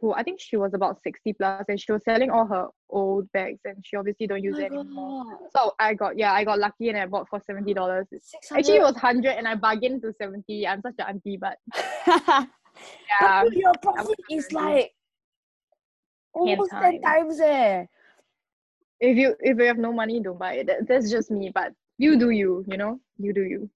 who 0.00 0.12
I 0.12 0.22
think 0.22 0.40
she 0.40 0.56
was 0.56 0.74
about 0.74 1.02
60 1.02 1.32
plus 1.34 1.64
and 1.68 1.80
she 1.80 1.92
was 1.92 2.02
selling 2.04 2.30
all 2.30 2.46
her 2.46 2.68
old 2.90 3.30
bags 3.32 3.60
and 3.64 3.76
she 3.84 3.96
obviously 3.96 4.26
don't 4.26 4.42
use 4.42 4.56
Oh 4.58 4.62
it 4.62 4.72
anymore. 4.72 5.24
God. 5.24 5.38
So 5.56 5.74
I 5.78 5.94
got 5.94 6.18
yeah, 6.18 6.32
I 6.32 6.44
got 6.44 6.58
lucky 6.58 6.88
and 6.88 6.98
I 6.98 7.06
bought 7.06 7.28
for 7.28 7.40
$70. 7.40 8.04
Actually 8.52 8.76
it 8.76 8.82
was 8.82 8.94
100 8.94 9.30
and 9.30 9.48
I 9.48 9.54
bargained 9.54 10.02
to 10.02 10.12
70. 10.12 10.66
I'm 10.66 10.80
such 10.82 10.94
an 10.98 11.06
auntie, 11.08 11.36
but 11.36 11.58
But 13.20 13.20
yeah. 13.20 13.44
dude, 13.44 13.54
your 13.54 13.72
profit 13.82 14.18
is 14.30 14.52
like 14.52 14.92
almost 16.32 16.70
10 16.70 16.80
times. 16.80 17.04
times 17.04 17.40
eh. 17.40 17.84
If 19.00 19.16
you 19.16 19.34
if 19.40 19.58
you 19.58 19.64
have 19.64 19.78
no 19.78 19.92
money, 19.92 20.20
don't 20.20 20.38
buy 20.38 20.54
it. 20.54 20.66
That, 20.66 20.88
that's 20.88 21.10
just 21.10 21.30
me. 21.30 21.50
But 21.54 21.72
you 21.98 22.18
do 22.18 22.30
you, 22.30 22.64
you 22.68 22.76
know? 22.76 23.00
You 23.18 23.32
do 23.32 23.42
you. 23.42 23.70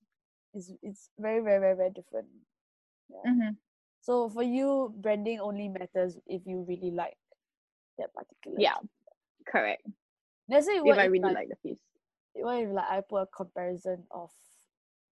It's, 0.55 0.71
it's 0.83 1.11
very, 1.19 1.41
very, 1.41 1.61
very, 1.61 1.77
very 1.77 1.91
different. 1.91 2.27
Mm-hmm. 3.27 3.51
So 4.03 4.29
for 4.29 4.43
you, 4.43 4.93
branding 4.99 5.41
only 5.41 5.69
matters 5.69 6.19
if 6.27 6.43
you 6.45 6.65
really 6.69 6.91
like 6.91 7.17
that 7.99 8.13
particular. 8.15 8.57
Yeah. 8.59 8.77
Correct. 9.47 9.87
Let's 10.49 10.67
say 10.67 10.77
If 10.77 10.83
what 10.85 10.99
I 10.99 11.05
if, 11.07 11.13
really 11.13 11.25
like, 11.25 11.35
like 11.35 11.49
the 11.49 11.57
piece. 11.57 11.81
what 12.35 12.63
if 12.63 12.71
like 12.71 12.91
I 12.91 13.01
put 13.01 13.23
a 13.23 13.27
comparison 13.27 14.05
of 14.11 14.31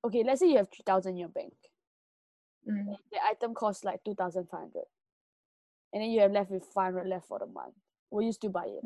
okay, 0.04 0.22
let's 0.24 0.40
say 0.40 0.48
you 0.50 0.56
have 0.58 0.68
three 0.70 0.82
thousand 0.84 1.12
in 1.12 1.18
your 1.18 1.28
bank. 1.28 1.52
Mm. 2.68 2.96
The 3.12 3.18
item 3.30 3.54
costs 3.54 3.84
like 3.84 4.02
two 4.04 4.14
thousand 4.14 4.48
five 4.50 4.60
hundred. 4.60 4.84
And 5.92 6.02
then 6.02 6.10
you 6.10 6.20
have 6.20 6.32
left 6.32 6.50
with 6.50 6.64
five 6.64 6.94
hundred 6.94 7.08
left 7.08 7.26
for 7.26 7.38
the 7.38 7.46
month. 7.46 7.74
Will 8.10 8.22
you 8.22 8.32
still 8.32 8.50
buy 8.50 8.64
it? 8.66 8.84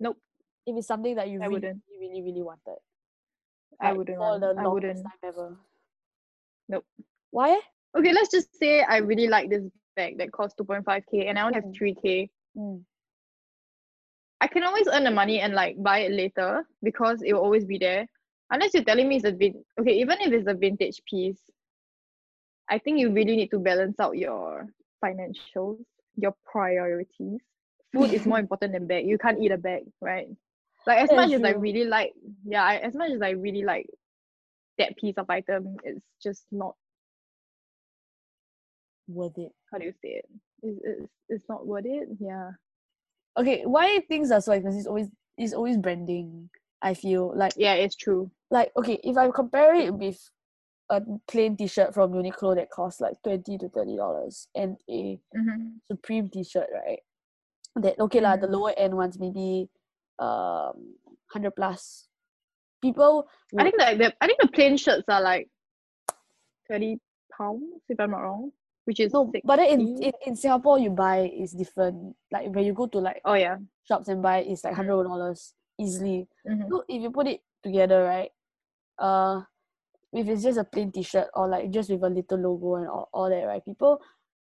Nope. 0.00 0.18
If 0.66 0.76
it's 0.76 0.86
something 0.86 1.14
that 1.16 1.28
you 1.28 1.38
I 1.40 1.46
really, 1.46 1.54
wouldn't. 1.54 1.82
really, 2.00 2.22
really, 2.22 2.42
wanted. 2.42 2.78
I 3.80 3.92
wouldn't 3.92 4.16
For 4.18 4.38
the 4.38 4.54
I 4.58 4.62
longest 4.62 4.72
wouldn't. 4.72 5.02
time 5.04 5.18
ever. 5.24 5.56
Nope. 6.68 6.84
Why? 7.30 7.60
Okay, 7.96 8.12
let's 8.12 8.30
just 8.30 8.56
say 8.58 8.82
I 8.82 8.98
really 8.98 9.28
like 9.28 9.50
this 9.50 9.62
bag 9.96 10.18
that 10.18 10.32
costs 10.32 10.56
2.5k 10.60 11.28
and 11.28 11.38
I 11.38 11.42
only 11.42 11.54
have 11.54 11.64
Mm. 11.64 11.76
3k. 11.76 12.30
Mm. 12.56 12.84
I 14.40 14.46
can 14.48 14.62
always 14.64 14.86
earn 14.88 15.04
the 15.04 15.10
money 15.10 15.40
and 15.40 15.54
like 15.54 15.82
buy 15.82 16.00
it 16.00 16.12
later 16.12 16.66
because 16.82 17.22
it 17.22 17.32
will 17.32 17.40
always 17.40 17.64
be 17.64 17.78
there. 17.78 18.06
Unless 18.50 18.74
you're 18.74 18.84
telling 18.84 19.08
me 19.08 19.16
it's 19.16 19.24
a 19.24 19.32
vin 19.32 19.64
okay, 19.80 19.92
even 19.98 20.20
if 20.20 20.32
it's 20.32 20.46
a 20.46 20.54
vintage 20.54 21.02
piece, 21.08 21.40
I 22.68 22.78
think 22.78 22.98
you 22.98 23.10
really 23.12 23.36
need 23.36 23.50
to 23.50 23.58
balance 23.58 23.98
out 23.98 24.16
your 24.18 24.66
financials, 25.04 25.82
your 26.16 26.34
priorities. 26.44 27.40
Food 27.92 28.12
is 28.12 28.26
more 28.26 28.38
important 28.44 28.72
than 28.72 28.86
bag. 28.86 29.06
You 29.06 29.18
can't 29.18 29.40
eat 29.40 29.52
a 29.52 29.58
bag, 29.58 29.84
right? 30.00 30.28
Like 30.86 30.98
as 30.98 31.10
much 31.12 31.32
as 31.32 31.42
I 31.42 31.50
really 31.50 31.84
like, 31.84 32.12
yeah, 32.44 32.62
I, 32.62 32.76
as 32.76 32.94
much 32.94 33.10
as 33.10 33.22
I 33.22 33.30
really 33.30 33.64
like 33.64 33.88
that 34.78 34.96
piece 34.96 35.16
of 35.16 35.28
item, 35.30 35.76
it's 35.82 36.04
just 36.22 36.44
not 36.52 36.76
Worth 39.08 39.38
it. 39.38 39.52
how 39.72 39.78
do 39.78 39.84
you 39.86 39.92
say 40.02 40.20
it? 40.22 40.26
It's, 40.62 40.80
it's, 40.84 41.12
it's 41.28 41.44
not 41.48 41.66
worth 41.66 41.84
it. 41.86 42.08
Yeah. 42.20 42.50
Okay, 43.38 43.62
why 43.64 44.00
things 44.08 44.30
are 44.30 44.40
so 44.40 44.52
expensive 44.52 44.80
is 44.80 44.86
always 44.86 45.08
is 45.38 45.54
always 45.54 45.76
branding. 45.76 46.48
I 46.82 46.94
feel 46.94 47.32
like 47.36 47.52
Yeah, 47.56 47.74
it's 47.74 47.96
true. 47.96 48.30
like 48.50 48.72
okay, 48.76 48.98
if 49.04 49.16
I 49.16 49.30
compare 49.30 49.74
it 49.74 49.92
with 49.94 50.18
a 50.90 51.02
plain 51.28 51.56
T-shirt 51.56 51.92
from 51.94 52.12
Uniqlo 52.12 52.54
that 52.56 52.70
costs 52.70 53.00
like 53.00 53.14
twenty 53.22 53.58
to 53.58 53.68
thirty 53.68 53.96
dollars 53.96 54.48
and 54.54 54.76
a 54.90 55.18
Mm-hmm. 55.36 55.76
Supreme 55.90 56.28
T-shirt, 56.30 56.68
right? 56.72 57.00
That 57.76 57.98
okay 58.00 58.20
lah, 58.20 58.36
the 58.36 58.46
Mhm. 58.46 58.52
lower 58.52 58.72
end 58.76 58.96
ones 58.96 59.18
maybe 59.18 59.68
um 60.18 60.96
hundred 61.30 61.54
plus. 61.54 62.08
People, 62.82 63.26
I 63.58 63.64
think 63.64 63.78
like 63.78 63.98
the 63.98 64.14
I 64.20 64.26
think 64.26 64.40
the 64.40 64.48
plain 64.48 64.76
shirts 64.76 65.04
are 65.08 65.20
like 65.20 65.48
thirty 66.68 66.98
pounds 67.36 67.82
if 67.88 67.98
I'm 68.00 68.10
not 68.12 68.20
wrong, 68.24 68.52
which 68.86 69.00
is 69.02 69.12
no, 69.12 69.30
but 69.44 69.56
then 69.58 69.68
in, 69.68 69.80
in 69.98 70.12
in 70.30 70.34
Singapore 70.38 70.78
you 70.78 70.90
buy 70.90 71.26
is 71.26 71.52
different. 71.52 72.14
Like 72.30 72.54
when 72.54 72.64
you 72.64 72.72
go 72.72 72.86
to 72.86 72.98
like 73.02 73.20
oh 73.26 73.34
yeah. 73.34 73.58
shops 73.82 74.06
and 74.08 74.22
buy, 74.22 74.46
it's 74.46 74.62
like 74.62 74.74
hundred 74.74 75.02
dollars 75.04 75.52
easily. 75.78 76.26
Mm-hmm. 76.46 76.70
So 76.70 76.84
if 76.88 77.02
you 77.02 77.10
put 77.10 77.26
it 77.26 77.42
together, 77.62 78.04
right? 78.06 78.30
Uh, 78.96 79.42
if 80.14 80.26
it's 80.28 80.42
just 80.46 80.58
a 80.58 80.64
plain 80.64 80.90
T-shirt 80.94 81.28
or 81.34 81.48
like 81.50 81.70
just 81.70 81.90
with 81.90 82.02
a 82.02 82.08
little 82.08 82.38
logo 82.38 82.76
and 82.76 82.88
all, 82.88 83.08
all 83.12 83.28
that, 83.28 83.42
right? 83.44 83.64
People 83.64 84.00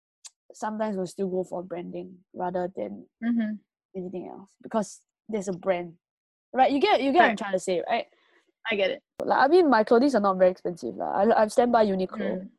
sometimes 0.53 0.95
will 0.95 1.07
still 1.09 1.27
go 1.27 1.43
for 1.43 1.63
branding 1.63 2.15
rather 2.33 2.69
than 2.77 3.05
Mm-hmm. 3.23 3.57
anything 3.97 4.29
else 4.29 4.49
because 4.61 5.01
there's 5.27 5.49
a 5.49 5.53
brand, 5.57 5.97
right? 6.53 6.71
You 6.71 6.79
get 6.79 7.01
you 7.01 7.11
get 7.11 7.25
what 7.25 7.31
I'm 7.33 7.37
trying 7.37 7.57
to 7.57 7.59
say, 7.59 7.81
right? 7.89 8.05
I 8.69 8.75
get 8.75 8.91
it. 8.91 9.01
Like 9.25 9.39
I 9.39 9.47
mean, 9.49 9.69
my 9.69 9.83
clothes 9.83 10.13
are 10.13 10.21
not 10.21 10.37
very 10.37 10.51
expensive, 10.51 10.93
lah. 10.95 11.17
I 11.17 11.43
I 11.43 11.47
stand 11.49 11.71
by 11.73 11.85
Uniqlo. 11.89 12.45
Mm. 12.45 12.49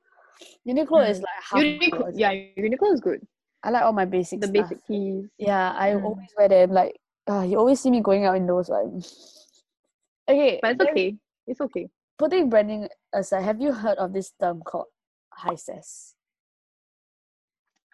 Uniqlo 0.66 1.08
is 1.08 1.18
Mm. 1.18 1.22
like 1.22 1.42
half. 1.42 1.62
Uniqlo, 1.62 2.12
yeah, 2.14 2.32
Uniqlo 2.56 2.92
is 2.92 3.00
good. 3.00 3.26
I 3.62 3.70
like 3.70 3.82
all 3.82 3.92
my 3.92 4.04
basic 4.04 4.40
The 4.40 4.46
stuff. 4.46 4.68
basic 4.70 4.86
tees. 4.86 5.28
Yeah, 5.38 5.72
I 5.76 5.90
Mm. 5.90 6.04
always 6.04 6.28
wear 6.36 6.48
them. 6.48 6.70
Like, 6.70 6.96
uh, 7.28 7.42
you 7.42 7.58
always 7.58 7.80
see 7.80 7.90
me 7.90 8.00
going 8.00 8.24
out 8.24 8.36
in 8.36 8.46
those. 8.46 8.68
Like, 8.68 8.86
okay, 10.28 10.58
But 10.62 10.72
it's 10.72 10.78
then 10.78 10.88
okay. 10.92 11.16
It's 11.46 11.60
okay. 11.60 11.88
Putting 12.18 12.48
branding 12.50 12.88
aside, 13.12 13.42
have 13.42 13.60
you 13.60 13.72
heard 13.72 13.98
of 13.98 14.12
this 14.12 14.32
term 14.40 14.62
called 14.62 14.86
high 15.32 15.54
SES? 15.54 16.14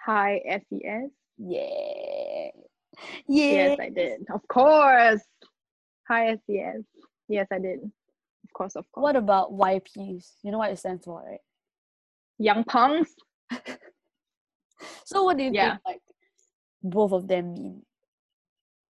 High 0.00 0.40
SES. 0.46 1.10
Yeah, 1.38 2.50
yeah. 3.26 3.52
Yes, 3.52 3.78
I 3.80 3.88
did. 3.90 4.26
Of 4.32 4.46
course. 4.48 5.22
High 6.08 6.36
SES. 6.46 6.84
Yes, 7.28 7.46
I 7.50 7.58
did. 7.58 7.80
Of 8.44 8.52
course, 8.52 8.76
of 8.76 8.90
course. 8.92 9.02
What 9.02 9.16
about 9.16 9.52
YPs? 9.52 10.36
You 10.42 10.52
know 10.52 10.58
what 10.58 10.70
it 10.70 10.78
stands 10.78 11.04
for, 11.04 11.22
right? 11.26 11.40
Young 12.38 12.64
punks? 12.64 13.14
So, 15.04 15.22
what 15.24 15.36
do 15.36 15.44
you 15.44 15.52
Yeah. 15.52 15.70
think 15.70 15.80
like 15.86 16.00
both 16.82 17.12
of 17.12 17.28
them 17.28 17.52
mean, 17.52 17.82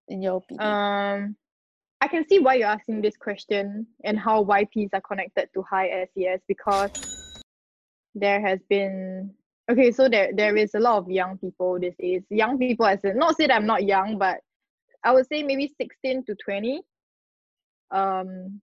in 0.07 0.21
your 0.21 0.37
opinion? 0.37 0.65
Um, 0.65 1.35
I 2.01 2.07
can 2.07 2.27
see 2.27 2.39
why 2.39 2.55
you're 2.55 2.67
asking 2.67 3.01
this 3.01 3.17
question 3.17 3.87
and 4.03 4.17
how 4.19 4.43
YPs 4.43 4.89
are 4.93 5.01
connected 5.01 5.49
to 5.53 5.61
high 5.63 6.07
SES 6.13 6.41
because 6.47 6.89
there 8.13 8.41
has 8.41 8.59
been 8.69 9.33
okay, 9.69 9.91
so 9.91 10.07
there 10.07 10.31
there 10.33 10.55
is 10.55 10.73
a 10.75 10.79
lot 10.79 10.97
of 10.97 11.09
young 11.09 11.37
people 11.37 11.79
these 11.79 11.95
days. 11.99 12.23
Young 12.29 12.57
people 12.57 12.85
as 12.85 12.99
in 13.03 13.17
not 13.17 13.35
say 13.37 13.47
that 13.47 13.55
I'm 13.55 13.65
not 13.65 13.83
young, 13.83 14.17
but 14.17 14.39
I 15.03 15.11
would 15.13 15.27
say 15.27 15.43
maybe 15.43 15.73
16 15.79 16.25
to 16.25 16.35
20. 16.35 16.81
Um 17.91 18.61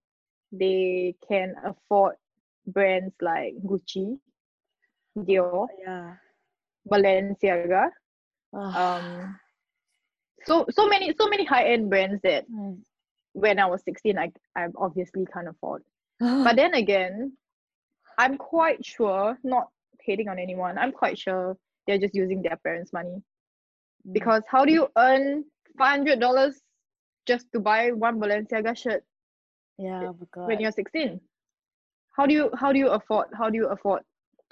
they 0.51 1.15
can 1.27 1.55
afford 1.65 2.15
brands 2.67 3.13
like 3.21 3.55
Gucci, 3.65 4.17
Dior, 5.17 5.67
yeah. 5.79 6.15
Balenciaga. 6.89 7.89
Um, 8.53 8.75
Um 8.75 9.39
so 10.45 10.65
so 10.69 10.87
many 10.87 11.13
so 11.19 11.27
many 11.27 11.45
high-end 11.45 11.89
brands 11.89 12.21
that 12.23 12.45
when 13.33 13.59
I 13.59 13.65
was 13.65 13.81
16, 13.83 14.17
I, 14.17 14.31
I 14.55 14.67
obviously 14.77 15.25
can't 15.33 15.47
afford. 15.47 15.81
But 16.43 16.55
then 16.55 16.75
again, 16.75 17.33
I'm 18.17 18.37
quite 18.37 18.85
sure, 18.85 19.37
not 19.43 19.67
hating 20.01 20.29
on 20.29 20.39
anyone, 20.39 20.77
I'm 20.77 20.91
quite 20.91 21.17
sure 21.17 21.57
they're 21.87 21.97
just 21.97 22.15
using 22.15 22.41
their 22.41 22.57
parents' 22.57 22.93
money. 22.93 23.21
Because 24.11 24.43
how 24.47 24.65
do 24.65 24.71
you 24.71 24.87
earn 24.97 25.45
$500 25.79 26.53
just 27.25 27.47
to 27.53 27.59
buy 27.59 27.91
one 27.91 28.19
Balenciaga 28.19 28.77
shirt 28.77 29.03
yeah, 29.77 30.09
oh 30.09 30.45
when 30.45 30.59
you're 30.59 30.71
16? 30.71 31.19
How 32.15 32.27
do 32.27 32.33
you 32.33 32.51
how 32.55 32.71
do 32.71 32.77
you 32.77 32.89
afford 32.89 33.27
how 33.35 33.49
do 33.49 33.57
you 33.57 33.67
afford 33.69 34.03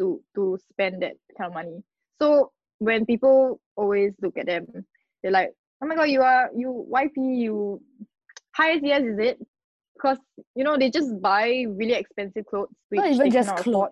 to 0.01 0.21
to 0.35 0.57
spend 0.71 1.01
that 1.03 1.15
kind 1.37 1.49
of 1.49 1.53
money? 1.53 1.83
So 2.21 2.51
when 2.79 3.05
people 3.05 3.61
always 3.77 4.13
look 4.21 4.37
at 4.37 4.47
them, 4.47 4.67
they're 5.21 5.31
like, 5.31 5.51
oh 5.81 5.87
my 5.87 5.95
god, 5.95 6.09
you 6.09 6.21
are 6.21 6.49
you 6.55 6.87
YP, 6.91 7.17
you 7.17 7.81
high 8.55 8.79
SES 8.79 9.03
is 9.03 9.19
it? 9.19 9.39
Because 9.95 10.17
you 10.55 10.63
know 10.63 10.77
they 10.77 10.89
just 10.89 11.21
buy 11.21 11.65
really 11.69 11.93
expensive 11.93 12.45
clothes, 12.47 12.73
not 12.91 13.07
even 13.11 13.31
just 13.31 13.55
clothes, 13.55 13.67
afford. 13.67 13.91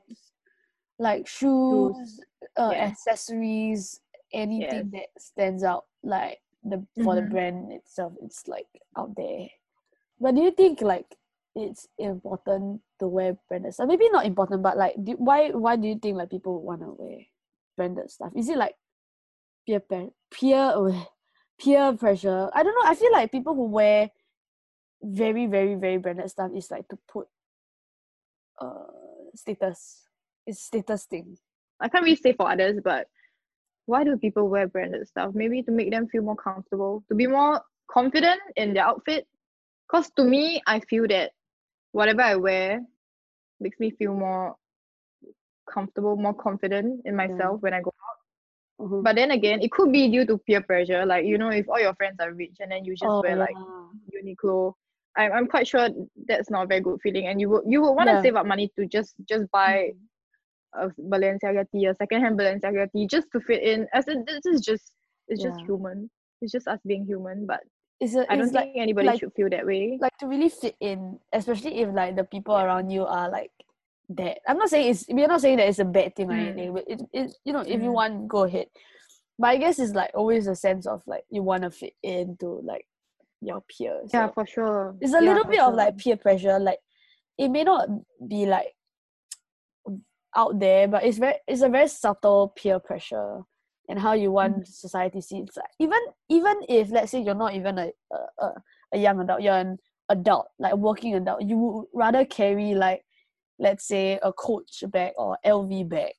like 1.00 1.28
shoes, 1.28 2.20
uh, 2.58 2.74
yeah. 2.74 2.86
accessories, 2.92 4.02
anything 4.34 4.90
that 4.94 5.10
stands 5.18 5.64
out, 5.64 5.86
like 6.04 6.40
the 6.64 6.86
for 7.04 7.16
the 7.16 7.22
Mhm. 7.22 7.30
brand 7.30 7.72
itself, 7.72 8.14
it's 8.24 8.48
like 8.48 8.68
out 8.98 9.16
there. 9.16 9.48
But 10.20 10.36
do 10.36 10.42
you 10.42 10.52
think 10.52 10.82
like 10.82 11.16
it's 11.60 11.88
important 11.98 12.82
to 13.00 13.08
wear 13.08 13.38
branded 13.48 13.74
stuff? 13.74 13.88
Maybe 13.88 14.10
not 14.10 14.26
important, 14.26 14.64
but 14.64 14.78
like, 14.78 14.96
do, 15.04 15.14
why 15.14 15.52
why 15.52 15.76
do 15.76 15.88
you 15.88 16.00
think 16.00 16.18
like 16.18 16.30
people 16.30 16.62
want 16.62 16.82
to 16.82 16.96
wear 16.98 17.20
branded 17.78 18.10
stuff? 18.10 18.32
Is 18.36 18.50
it 18.50 18.58
like 18.58 18.76
peer 19.68 19.82
peer 20.32 20.74
uh, 20.76 21.04
peer 21.62 21.94
pressure? 21.94 22.50
I 22.54 22.64
don't 22.64 22.76
know. 22.76 22.90
I 22.90 22.96
feel 22.96 23.12
like 23.12 23.32
people 23.32 23.56
who 23.56 23.66
wear 23.66 24.10
very 25.02 25.46
very 25.48 25.76
very 25.76 25.98
branded 25.98 26.30
stuff 26.30 26.52
is 26.56 26.72
like 26.72 26.88
to 26.90 26.98
put 27.12 27.28
uh 28.60 28.92
status. 29.36 30.08
It's 30.46 30.62
status 30.62 31.06
thing. 31.06 31.38
I 31.80 31.88
can't 31.88 32.04
really 32.04 32.16
say 32.16 32.34
for 32.34 32.50
others, 32.50 32.82
but 32.84 33.08
why 33.86 34.04
do 34.04 34.18
people 34.18 34.50
wear 34.50 34.68
branded 34.68 35.08
stuff? 35.08 35.32
Maybe 35.34 35.64
to 35.64 35.72
make 35.72 35.92
them 35.92 36.08
feel 36.08 36.22
more 36.22 36.36
comfortable, 36.36 37.04
to 37.10 37.16
be 37.16 37.28
more 37.28 37.62
confident 37.90 38.40
in 38.56 38.74
their 38.74 38.86
outfit. 38.86 39.28
Because 39.88 40.12
to 40.18 40.24
me, 40.24 40.62
I 40.68 40.80
feel 40.82 41.08
that 41.08 41.32
whatever 41.92 42.22
I 42.22 42.36
wear 42.36 42.82
makes 43.60 43.80
me 43.80 43.92
feel 43.92 44.14
more 44.14 44.56
comfortable, 45.72 46.16
more 46.18 46.34
confident 46.34 47.02
in 47.06 47.16
myself 47.16 47.62
when 47.62 47.74
I 47.74 47.82
go 47.82 47.90
out. 47.90 48.18
Mhm. 48.80 49.04
But 49.04 49.16
then 49.16 49.32
again, 49.32 49.62
it 49.62 49.72
could 49.72 49.92
be 49.92 50.10
due 50.10 50.26
to 50.26 50.38
peer 50.40 50.62
pressure. 50.62 51.06
Like, 51.06 51.26
you 51.26 51.38
know, 51.38 51.50
if 51.50 51.68
all 51.70 51.80
your 51.80 51.96
friends 51.96 52.18
are 52.20 52.34
rich 52.34 52.58
and 52.60 52.72
then 52.72 52.86
you 52.86 52.96
just 52.96 53.20
wear 53.22 53.36
like 53.36 53.58
Oh, 53.58 53.92
yeah. 54.04 54.22
Uniqlo, 54.24 54.74
I'm 55.18 55.32
I'm 55.34 55.48
quite 55.48 55.68
sure 55.68 55.90
that's 56.28 56.50
not 56.50 56.64
a 56.64 56.68
very 56.68 56.82
good 56.82 57.00
feeling. 57.02 57.28
And 57.28 57.40
you 57.40 57.50
would 57.50 57.64
you 57.68 57.82
would 57.82 57.94
want 57.94 58.10
to 58.10 58.18
Yeah. 58.18 58.20
save 58.20 58.36
up 58.36 58.46
money 58.46 58.72
to 58.78 58.86
just 58.88 59.16
just 59.28 59.50
buy 59.52 59.92
Mhm. 59.92 60.08
a 60.76 60.90
Balenciaga 61.00 61.66
tee, 61.72 61.86
a 61.86 61.96
secondhand 61.96 62.40
Balenciaga 62.40 62.92
tee, 62.92 63.08
just 63.08 63.28
to 63.34 63.40
fit 63.42 63.64
in. 63.64 63.88
As 63.94 64.08
in, 64.08 64.26
this 64.26 64.46
is 64.46 64.62
just 64.62 64.94
it's 65.28 65.42
just 65.42 65.60
Yeah. 65.60 65.66
human. 65.66 66.10
It's 66.42 66.52
just 66.52 66.68
us 66.68 66.80
being 66.86 67.06
human. 67.06 67.46
But 67.46 67.62
It's 68.00 68.16
a, 68.16 68.32
I 68.32 68.36
don't 68.36 68.46
it's 68.46 68.54
like 68.54 68.66
think 68.72 68.78
anybody 68.78 69.08
like- 69.08 69.20
should 69.20 69.34
feel 69.34 69.50
that 69.50 69.66
way. 69.66 69.98
like 70.00 70.16
to 70.20 70.28
really 70.28 70.50
fit 70.50 70.76
in, 70.80 71.20
especially 71.34 71.80
if 71.82 71.94
like 71.94 72.16
the 72.16 72.24
people 72.24 72.56
Yeah. 72.56 72.64
around 72.66 72.90
you 72.90 73.06
are 73.06 73.30
like 73.30 73.52
that. 74.10 74.40
I'm 74.48 74.58
not 74.58 74.70
saying 74.70 74.90
it's 74.92 75.06
we're 75.10 75.28
not 75.28 75.42
saying 75.42 75.58
that 75.58 75.68
it's 75.68 75.80
a 75.80 75.86
bad 75.86 76.16
thing 76.16 76.30
or 76.32 76.34
Mm. 76.34 76.48
anything, 76.48 76.74
but 76.74 76.84
it, 76.88 77.02
it 77.14 77.36
you 77.44 77.52
know, 77.54 77.60
if 77.62 77.82
you 77.82 77.90
Mm. 77.90 77.94
want, 77.94 78.28
go 78.28 78.44
ahead. 78.44 78.68
But 79.38 79.48
I 79.50 79.58
guess 79.58 79.80
it's 79.80 79.94
like 79.94 80.12
always 80.16 80.48
a 80.48 80.56
sense 80.56 80.86
of 80.88 81.02
like 81.08 81.26
you 81.30 81.44
wanna 81.44 81.72
fit 81.72 81.94
into 82.04 82.62
like 82.64 82.86
your 83.42 83.62
peers. 83.70 84.10
yeah, 84.14 84.28
or- 84.28 84.34
for 84.34 84.46
sure. 84.46 84.96
it's 85.02 85.14
a 85.14 85.22
Yeah, 85.22 85.30
little 85.34 85.46
bit 85.46 85.60
of 85.60 85.74
like 85.74 85.98
peer 85.98 86.16
pressure. 86.18 86.58
Like 86.60 86.80
it 87.38 87.50
may 87.50 87.64
not 87.64 87.88
be 88.28 88.46
like 88.46 88.76
out 90.36 90.60
there, 90.60 90.88
but 90.88 91.04
it's 91.04 91.18
very 91.18 91.36
it's 91.48 91.62
a 91.62 91.70
very 91.70 91.88
subtle 91.88 92.54
peer 92.56 92.80
pressure 92.80 93.44
and 93.90 94.00
how 94.00 94.14
you 94.14 94.32
want 94.32 94.64
Mm. 94.64 94.68
society 94.68 95.20
sees 95.20 95.50
like 95.58 95.74
even 95.80 96.00
even 96.30 96.56
if 96.70 96.92
let's 96.92 97.12
say 97.12 97.20
you're 97.22 97.36
not 97.36 97.56
even 97.56 97.78
a 97.80 97.92
a, 98.40 98.54
a, 98.94 98.98
young 98.98 99.20
adult, 99.20 99.42
you're 99.42 99.58
an 99.58 99.78
adult, 100.10 100.48
like 100.60 100.76
working 100.76 101.16
adult, 101.16 101.42
you 101.42 101.58
would 101.58 101.86
rather 101.94 102.24
carry 102.26 102.76
like 102.76 103.04
let's 103.58 103.86
say 103.88 104.20
a 104.24 104.32
coach 104.32 104.84
bag 104.88 105.14
or 105.18 105.38
LV 105.46 105.90
bag 105.90 106.14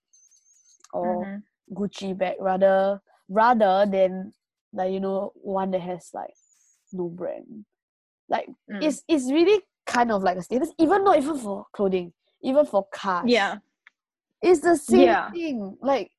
or 0.93 1.25
Mhm. 1.25 1.43
Gucci 1.73 2.19
bag 2.19 2.37
rather 2.41 3.01
rather 3.29 3.87
than 3.91 4.35
like 4.73 4.93
you 4.93 5.01
know 5.01 5.33
one 5.37 5.71
that 5.71 5.81
has 5.81 6.11
like 6.13 6.35
no 6.93 7.09
brand. 7.09 7.65
Like 8.29 8.49
Mm. 8.71 8.83
it's 8.83 9.03
it's 9.09 9.31
really 9.31 9.63
kind 9.87 10.13
of 10.13 10.23
like 10.23 10.37
a 10.37 10.43
status, 10.43 10.71
even 10.79 11.05
not 11.05 11.19
even 11.19 11.39
for 11.39 11.67
clothing, 11.73 12.13
even 12.43 12.67
for 12.67 12.87
cars. 12.93 13.31
yeah. 13.31 13.59
It's 14.43 14.61
the 14.61 14.77
same 14.77 15.07
Yeah. 15.07 15.31
thing. 15.33 15.77
Like 15.83 16.11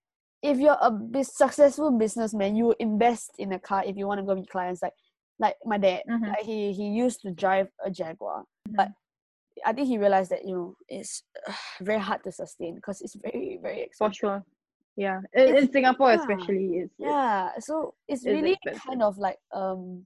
if 0.41 0.57
you're 0.59 0.77
a 0.81 0.89
bus- 0.91 1.35
successful 1.35 1.91
businessman, 1.91 2.55
you 2.55 2.73
invest 2.79 3.31
in 3.37 3.53
a 3.53 3.59
car 3.59 3.83
if 3.85 3.95
you 3.97 4.07
want 4.07 4.19
to 4.19 4.25
go 4.25 4.35
meet 4.35 4.49
clients. 4.49 4.81
Like 4.81 4.93
like 5.39 5.55
my 5.65 5.77
dad, 5.77 6.03
Mhm. 6.09 6.27
like 6.29 6.45
he 6.45 6.71
he 6.73 6.89
used 6.89 7.21
to 7.21 7.31
drive 7.31 7.67
a 7.83 7.89
Jaguar, 7.89 8.45
but 8.69 8.89
I 9.65 9.73
think 9.73 9.87
he 9.87 9.97
realized 9.97 10.31
that 10.31 10.45
you 10.45 10.55
know 10.55 10.75
it's 10.87 11.23
very 11.81 11.99
hard 11.99 12.23
to 12.23 12.31
sustain 12.31 12.75
because 12.75 13.01
it's 13.01 13.15
very 13.15 13.59
very 13.61 13.81
expensive. 13.81 14.13
for 14.17 14.19
sure. 14.19 14.43
Yeah, 14.97 15.21
in, 15.33 15.55
in 15.57 15.71
Singapore 15.71 16.11
yeah. 16.11 16.19
especially, 16.19 16.67
it's, 16.83 16.91
it's 16.99 16.99
Yeah, 16.99 17.49
so 17.59 17.95
it's 18.07 18.25
it's 18.25 18.33
really 18.33 18.53
expensive. 18.53 18.83
kind 18.85 19.01
of 19.03 19.17
like 19.17 19.39
um 19.53 20.03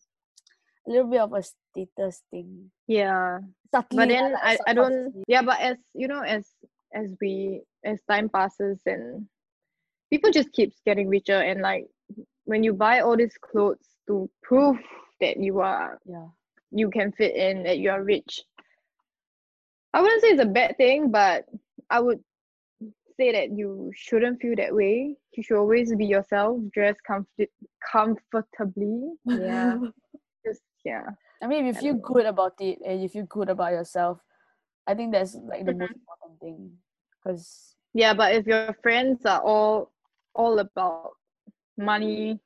a 0.88 0.92
little 0.92 1.10
bit 1.10 1.22
of 1.22 1.34
a 1.34 1.42
status 1.42 2.22
thing. 2.30 2.70
yeah. 2.88 3.40
Subtly, 3.74 3.98
But 3.98 4.08
then 4.10 4.32
like 4.34 4.60
I, 4.62 4.72
I 4.72 4.74
don't 4.74 5.24
yeah, 5.28 5.42
but 5.42 5.60
as 5.60 5.78
you 5.94 6.08
know, 6.08 6.22
as 6.22 6.48
as 6.94 7.10
we 7.20 7.62
as 7.84 8.00
time 8.08 8.30
passes 8.30 8.80
and 8.86 9.28
people 10.10 10.32
just 10.32 10.52
keeps 10.54 10.82
getting 10.86 11.08
richer 11.08 11.40
and 11.40 11.62
like 11.62 11.88
when 12.46 12.64
you 12.64 12.74
buy 12.74 13.00
all 13.00 13.18
these 13.18 13.38
clothes 13.38 13.98
to 14.08 14.30
prove 14.44 14.78
that 15.22 15.38
you 15.38 15.60
are 15.60 16.00
Yeah. 16.06 16.28
you 16.72 16.90
can 16.90 17.12
fit 17.12 17.36
in, 17.36 17.64
that 17.64 17.78
you 17.80 17.90
are 17.90 18.04
rich. 18.04 18.44
I 19.94 20.02
wouldn't 20.02 20.22
say 20.22 20.30
it's 20.30 20.42
a 20.42 20.46
bad 20.46 20.78
thing, 20.78 21.12
but 21.12 21.46
I 21.90 22.00
would 22.00 22.20
say 23.18 23.32
that 23.32 23.52
you 23.58 23.92
shouldn't 23.96 24.42
feel 24.42 24.56
that 24.58 24.74
way. 24.76 25.16
You 25.34 25.44
should 25.44 25.58
always 25.58 25.94
be 25.96 26.06
yourself, 26.06 26.60
dress 26.74 26.96
comfort 27.06 27.50
comfortably. 27.92 29.14
Yeah. 29.26 29.78
just 30.46 30.62
yeah. 30.86 31.06
I 31.42 31.48
mean, 31.48 31.66
if 31.68 31.82
you 31.82 31.94
feel 31.94 32.00
good 32.02 32.26
about 32.26 32.54
it 32.60 32.80
and 32.86 33.02
you 33.02 33.10
feel 33.10 33.26
good 33.26 33.50
about 33.50 33.72
yourself, 33.72 34.20
I 34.88 34.94
think 34.96 35.12
that's 35.14 35.36
like 35.48 35.66
the 35.66 35.74
most 35.74 35.92
Mm-hmm. 35.92 35.94
important 35.96 36.40
thing. 36.42 36.72
Because 37.24 37.76
Yeah, 37.94 38.14
but 38.14 38.34
if 38.36 38.46
your 38.48 38.74
friends 38.82 39.26
are 39.26 39.42
all 39.42 39.92
all 40.36 40.60
about 40.60 41.12
money, 41.78 42.40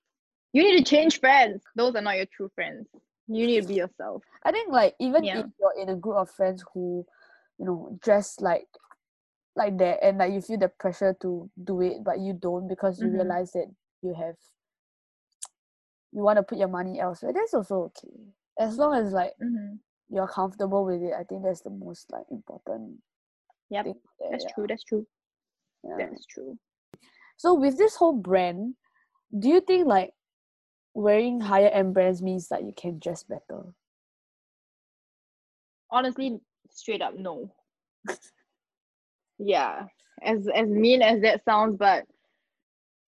you 0.54 0.64
need 0.64 0.78
to 0.78 0.84
change 0.84 1.20
friends. 1.20 1.64
Those 1.76 1.96
are 1.96 2.02
not 2.02 2.18
your 2.18 2.26
true 2.26 2.50
friends. 2.56 2.88
You 3.28 3.46
need 3.48 3.62
to 3.62 3.68
be 3.68 3.76
yourself. 3.76 4.24
I 4.44 4.52
think 4.52 4.72
like 4.72 4.96
even 5.00 5.24
Yeah. 5.24 5.34
if 5.34 5.48
you're 5.60 5.76
in 5.82 5.90
a 5.90 5.96
group 5.96 6.18
of 6.18 6.30
friends 6.30 6.64
who, 6.74 7.06
you 7.60 7.66
know, 7.66 7.98
dress 8.02 8.40
like 8.42 8.68
like 9.56 9.78
that 9.80 10.04
and 10.04 10.18
like 10.18 10.34
you 10.34 10.42
feel 10.42 10.58
the 10.58 10.70
pressure 10.70 11.16
to 11.22 11.50
do 11.64 11.82
it 11.82 12.04
but 12.04 12.20
you 12.20 12.34
don't 12.34 12.68
because 12.68 13.02
you 13.02 13.10
Mhm. 13.10 13.12
realize 13.12 13.52
that 13.54 13.68
you 14.02 14.14
have 14.14 14.36
you 16.12 16.22
want 16.24 16.38
to 16.38 16.44
put 16.44 16.58
your 16.58 16.68
money 16.68 17.00
elsewhere, 17.00 17.34
that's 17.34 17.54
also 17.54 17.84
okay. 17.86 18.14
As 18.60 18.78
long 18.78 18.96
as 18.96 19.12
like 19.14 19.34
Mm-hmm. 19.42 19.76
you're 20.10 20.28
comfortable 20.28 20.86
with 20.86 21.02
it, 21.02 21.14
I 21.14 21.24
think 21.24 21.44
that's 21.44 21.62
the 21.62 21.70
most 21.70 22.12
like 22.12 22.26
important 22.32 23.02
Yep, 23.70 23.86
thing. 23.86 23.96
there, 24.20 24.30
that's 24.32 24.44
yeah, 24.44 24.50
true. 24.54 24.66
That's 24.68 24.84
true. 24.84 25.06
That's 25.98 26.26
true. 26.26 26.58
So 27.40 27.54
with 27.54 27.78
this 27.78 27.96
whole 27.96 28.18
brand, 28.18 28.76
do 29.40 29.48
you 29.48 29.62
think 29.62 29.88
like 29.88 30.12
wearing 30.94 31.40
higher 31.40 31.70
end 31.70 31.94
brands 31.94 32.22
means 32.22 32.50
that 32.50 32.64
you 32.66 32.74
can 32.76 33.00
dress 33.00 33.24
better? 33.24 33.64
Honestly, 35.90 36.42
straight 36.70 37.02
up 37.02 37.16
no. 37.18 37.50
yeah, 39.38 39.86
as 40.22 40.50
as 40.54 40.68
mean 40.68 41.02
as 41.02 41.22
that 41.22 41.46
sounds, 41.46 41.78
but 41.78 42.04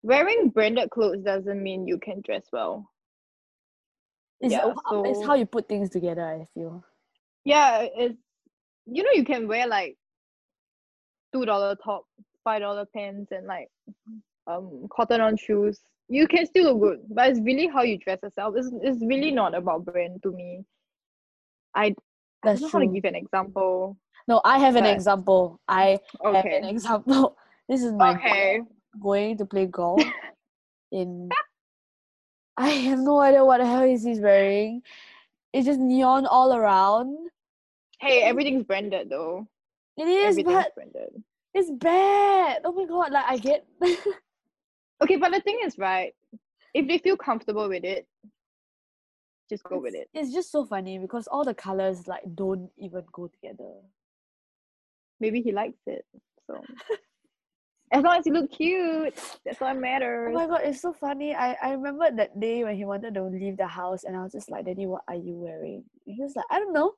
wearing 0.03 0.49
branded 0.49 0.91
clothes 0.91 1.23
doesn't 1.23 1.61
mean 1.61 1.87
you 1.87 1.97
can 1.97 2.21
dress 2.21 2.45
well. 2.53 2.87
It's, 4.39 4.51
Yeah, 4.51 4.71
how- 4.85 5.03
it's 5.03 5.25
how 5.25 5.33
you 5.33 5.47
put 5.47 5.67
things 5.67 5.89
together, 5.89 6.23
I 6.27 6.45
feel. 6.53 6.83
Yeah, 7.43 7.87
it's 7.95 8.19
you 8.85 9.01
know 9.01 9.11
you 9.13 9.25
can 9.25 9.47
wear 9.47 9.65
like 9.67 9.97
two 11.33 11.43
dollar 11.43 11.75
top, 11.83 12.05
five 12.43 12.61
dollar 12.61 12.85
pants, 12.85 13.31
and 13.31 13.47
like 13.47 13.69
um 14.47 14.87
cotton 14.91 15.21
on 15.21 15.37
shoes. 15.37 15.79
You 16.09 16.27
can 16.27 16.45
still 16.45 16.73
look 16.73 16.81
good, 16.81 16.99
but 17.15 17.29
it's 17.29 17.39
really 17.39 17.67
how 17.67 17.83
you 17.83 17.97
dress 17.97 18.19
yourself. 18.23 18.55
It's 18.57 18.69
it's 18.81 19.03
really 19.05 19.31
not 19.31 19.55
about 19.55 19.85
brand 19.85 20.21
to 20.23 20.31
me. 20.31 20.63
I 21.75 21.95
I 22.43 22.49
That's 22.49 22.61
don't 22.61 22.61
know 22.63 22.69
how 22.69 22.79
to 22.79 22.87
give 22.87 23.05
an 23.05 23.15
example. 23.15 23.97
No, 24.27 24.41
I 24.43 24.59
have 24.59 24.75
an 24.75 24.85
example. 24.85 25.59
I 25.67 25.99
have 26.33 26.45
an 26.51 26.65
example. 26.65 27.37
This 27.69 27.83
is 27.83 27.93
my 27.93 28.13
Okay. 28.15 28.61
going 29.01 29.37
to 29.37 29.45
play 29.45 29.65
golf 29.65 30.05
in 30.91 31.29
I 32.57 32.67
have 32.69 32.99
no 32.99 33.19
idea 33.19 33.45
what 33.45 33.59
the 33.59 33.65
hell 33.65 33.83
is 33.83 34.03
he's 34.03 34.19
wearing. 34.19 34.81
It's 35.53 35.65
just 35.65 35.79
neon 35.79 36.25
all 36.25 36.53
around. 36.53 37.29
Hey, 37.99 38.21
everything's 38.23 38.63
branded 38.63 39.09
though. 39.09 39.47
It 39.97 40.07
is, 40.07 40.39
but 40.43 40.73
branded. 40.75 41.23
It's 41.53 41.71
bad. 41.71 42.61
Oh 42.63 42.71
my 42.71 42.85
god, 42.85 43.11
like 43.11 43.25
I 43.27 43.37
get 43.37 43.65
Okay, 45.03 45.15
but 45.15 45.31
the 45.31 45.41
thing 45.41 45.59
is, 45.63 45.77
right? 45.77 46.13
If 46.73 46.87
they 46.87 46.99
feel 46.99 47.17
comfortable 47.17 47.67
with 47.67 47.83
it, 47.83 48.07
just 49.49 49.63
go 49.63 49.79
with 49.79 49.95
it. 49.95 50.07
It's 50.13 50.31
just 50.31 50.51
so 50.51 50.63
funny 50.63 50.97
because 50.99 51.27
all 51.27 51.43
the 51.43 51.53
colors 51.53 52.07
like 52.07 52.23
don't 52.35 52.69
even 52.77 53.03
go 53.11 53.27
together. 53.27 53.73
Maybe 55.19 55.41
he 55.41 55.51
likes 55.51 55.79
it. 55.87 56.05
So 56.47 56.63
as 57.91 58.03
long 58.03 58.19
as 58.19 58.25
you 58.25 58.33
look 58.33 58.51
cute, 58.51 59.13
that's 59.43 59.59
what 59.59 59.75
matters. 59.77 60.29
Oh 60.29 60.33
my 60.33 60.47
god, 60.47 60.61
it's 60.63 60.81
so 60.81 60.93
funny. 60.93 61.35
I, 61.35 61.57
I 61.61 61.71
remember 61.71 62.09
that 62.15 62.39
day 62.39 62.63
when 62.63 62.75
he 62.75 62.85
wanted 62.85 63.15
to 63.15 63.23
leave 63.23 63.57
the 63.57 63.67
house 63.67 64.03
and 64.05 64.15
I 64.15 64.23
was 64.23 64.31
just 64.31 64.49
like, 64.49 64.65
Daddy, 64.65 64.85
what 64.85 65.01
are 65.07 65.15
you 65.15 65.33
wearing? 65.33 65.83
And 66.05 66.15
he 66.15 66.21
was 66.21 66.35
like, 66.35 66.45
I 66.49 66.59
don't 66.59 66.73
know. 66.73 66.93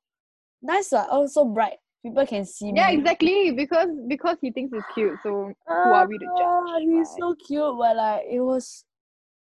Nice 0.61 0.91
one. 0.91 1.07
Oh, 1.09 1.25
so 1.25 1.45
bright. 1.45 1.77
People 2.03 2.25
can 2.27 2.45
see 2.45 2.71
Yeah, 2.75 2.91
exactly. 2.91 3.51
Because 3.51 3.87
because 4.07 4.37
he 4.41 4.51
thinks 4.51 4.73
it's 4.73 4.85
cute. 4.93 5.17
So 5.23 5.53
who 5.67 5.93
are 5.93 6.07
we 6.07 6.17
to 6.17 6.25
Ah, 6.25 6.37
judge? 6.37 6.83
He's 6.83 7.09
right? 7.09 7.19
so 7.19 7.35
cute, 7.35 7.77
but 7.77 7.95
like 7.95 8.23
it 8.29 8.41
was 8.41 8.85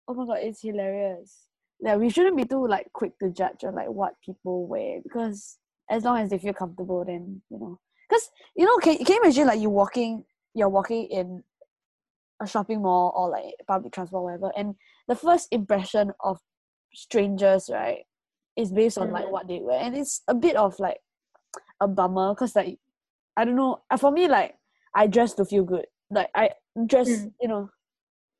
oh 0.09 0.15
my 0.15 0.27
god, 0.27 0.39
it's 0.43 0.63
hilarious. 0.63 1.47
Yeah, 1.81 1.97
we 1.97 2.11
shouldn't 2.11 2.37
be 2.37 2.45
too 2.45 2.67
like 2.67 2.87
quick 2.93 3.19
to 3.19 3.31
judge 3.31 3.65
on 3.65 3.75
like 3.75 3.89
what 3.89 4.15
people 4.25 4.67
wear 4.69 5.01
because 5.03 5.59
as 5.91 6.05
long 6.05 6.19
as 6.19 6.31
they 6.31 6.39
feel 6.39 6.53
comfortable 6.55 7.05
then 7.05 7.43
you 7.51 7.59
know. 7.59 7.81
Because 8.09 8.31
you 8.55 8.65
know, 8.65 8.77
can, 8.79 8.97
can 8.99 9.17
you 9.17 9.23
imagine 9.23 9.47
like 9.49 9.61
you 9.61 9.71
walking 9.71 10.25
you're 10.55 10.69
walking 10.69 11.07
in 11.07 11.43
a 12.41 12.47
shopping 12.47 12.83
mall 12.83 13.13
or 13.17 13.29
like 13.31 13.55
public 13.67 13.93
transport, 13.93 14.25
whatever, 14.25 14.53
and 14.57 14.75
the 15.09 15.17
first 15.17 15.49
impression 15.51 16.13
of 16.23 16.39
strangers, 16.95 17.69
right, 17.73 18.05
is 18.57 18.71
based 18.73 18.99
on 18.99 19.11
like 19.11 19.25
Mhm. 19.25 19.31
what 19.31 19.49
they 19.49 19.61
wear. 19.61 19.81
And 19.81 19.97
it's 19.97 20.23
a 20.29 20.35
bit 20.35 20.57
of 20.57 20.79
like 20.79 20.99
a 21.83 21.89
bummer 21.89 22.35
because 22.35 22.55
like 22.57 22.79
I 23.37 23.45
don't 23.45 23.57
know. 23.57 23.83
uh, 23.91 23.97
For 23.97 24.11
me, 24.11 24.29
like 24.29 24.55
I 24.95 25.07
dress 25.07 25.35
to 25.35 25.45
feel 25.45 25.65
good. 25.65 25.87
Like 26.11 26.31
I 26.35 26.51
dress, 26.87 27.09
Mm. 27.09 27.33
you 27.41 27.49
know, 27.49 27.71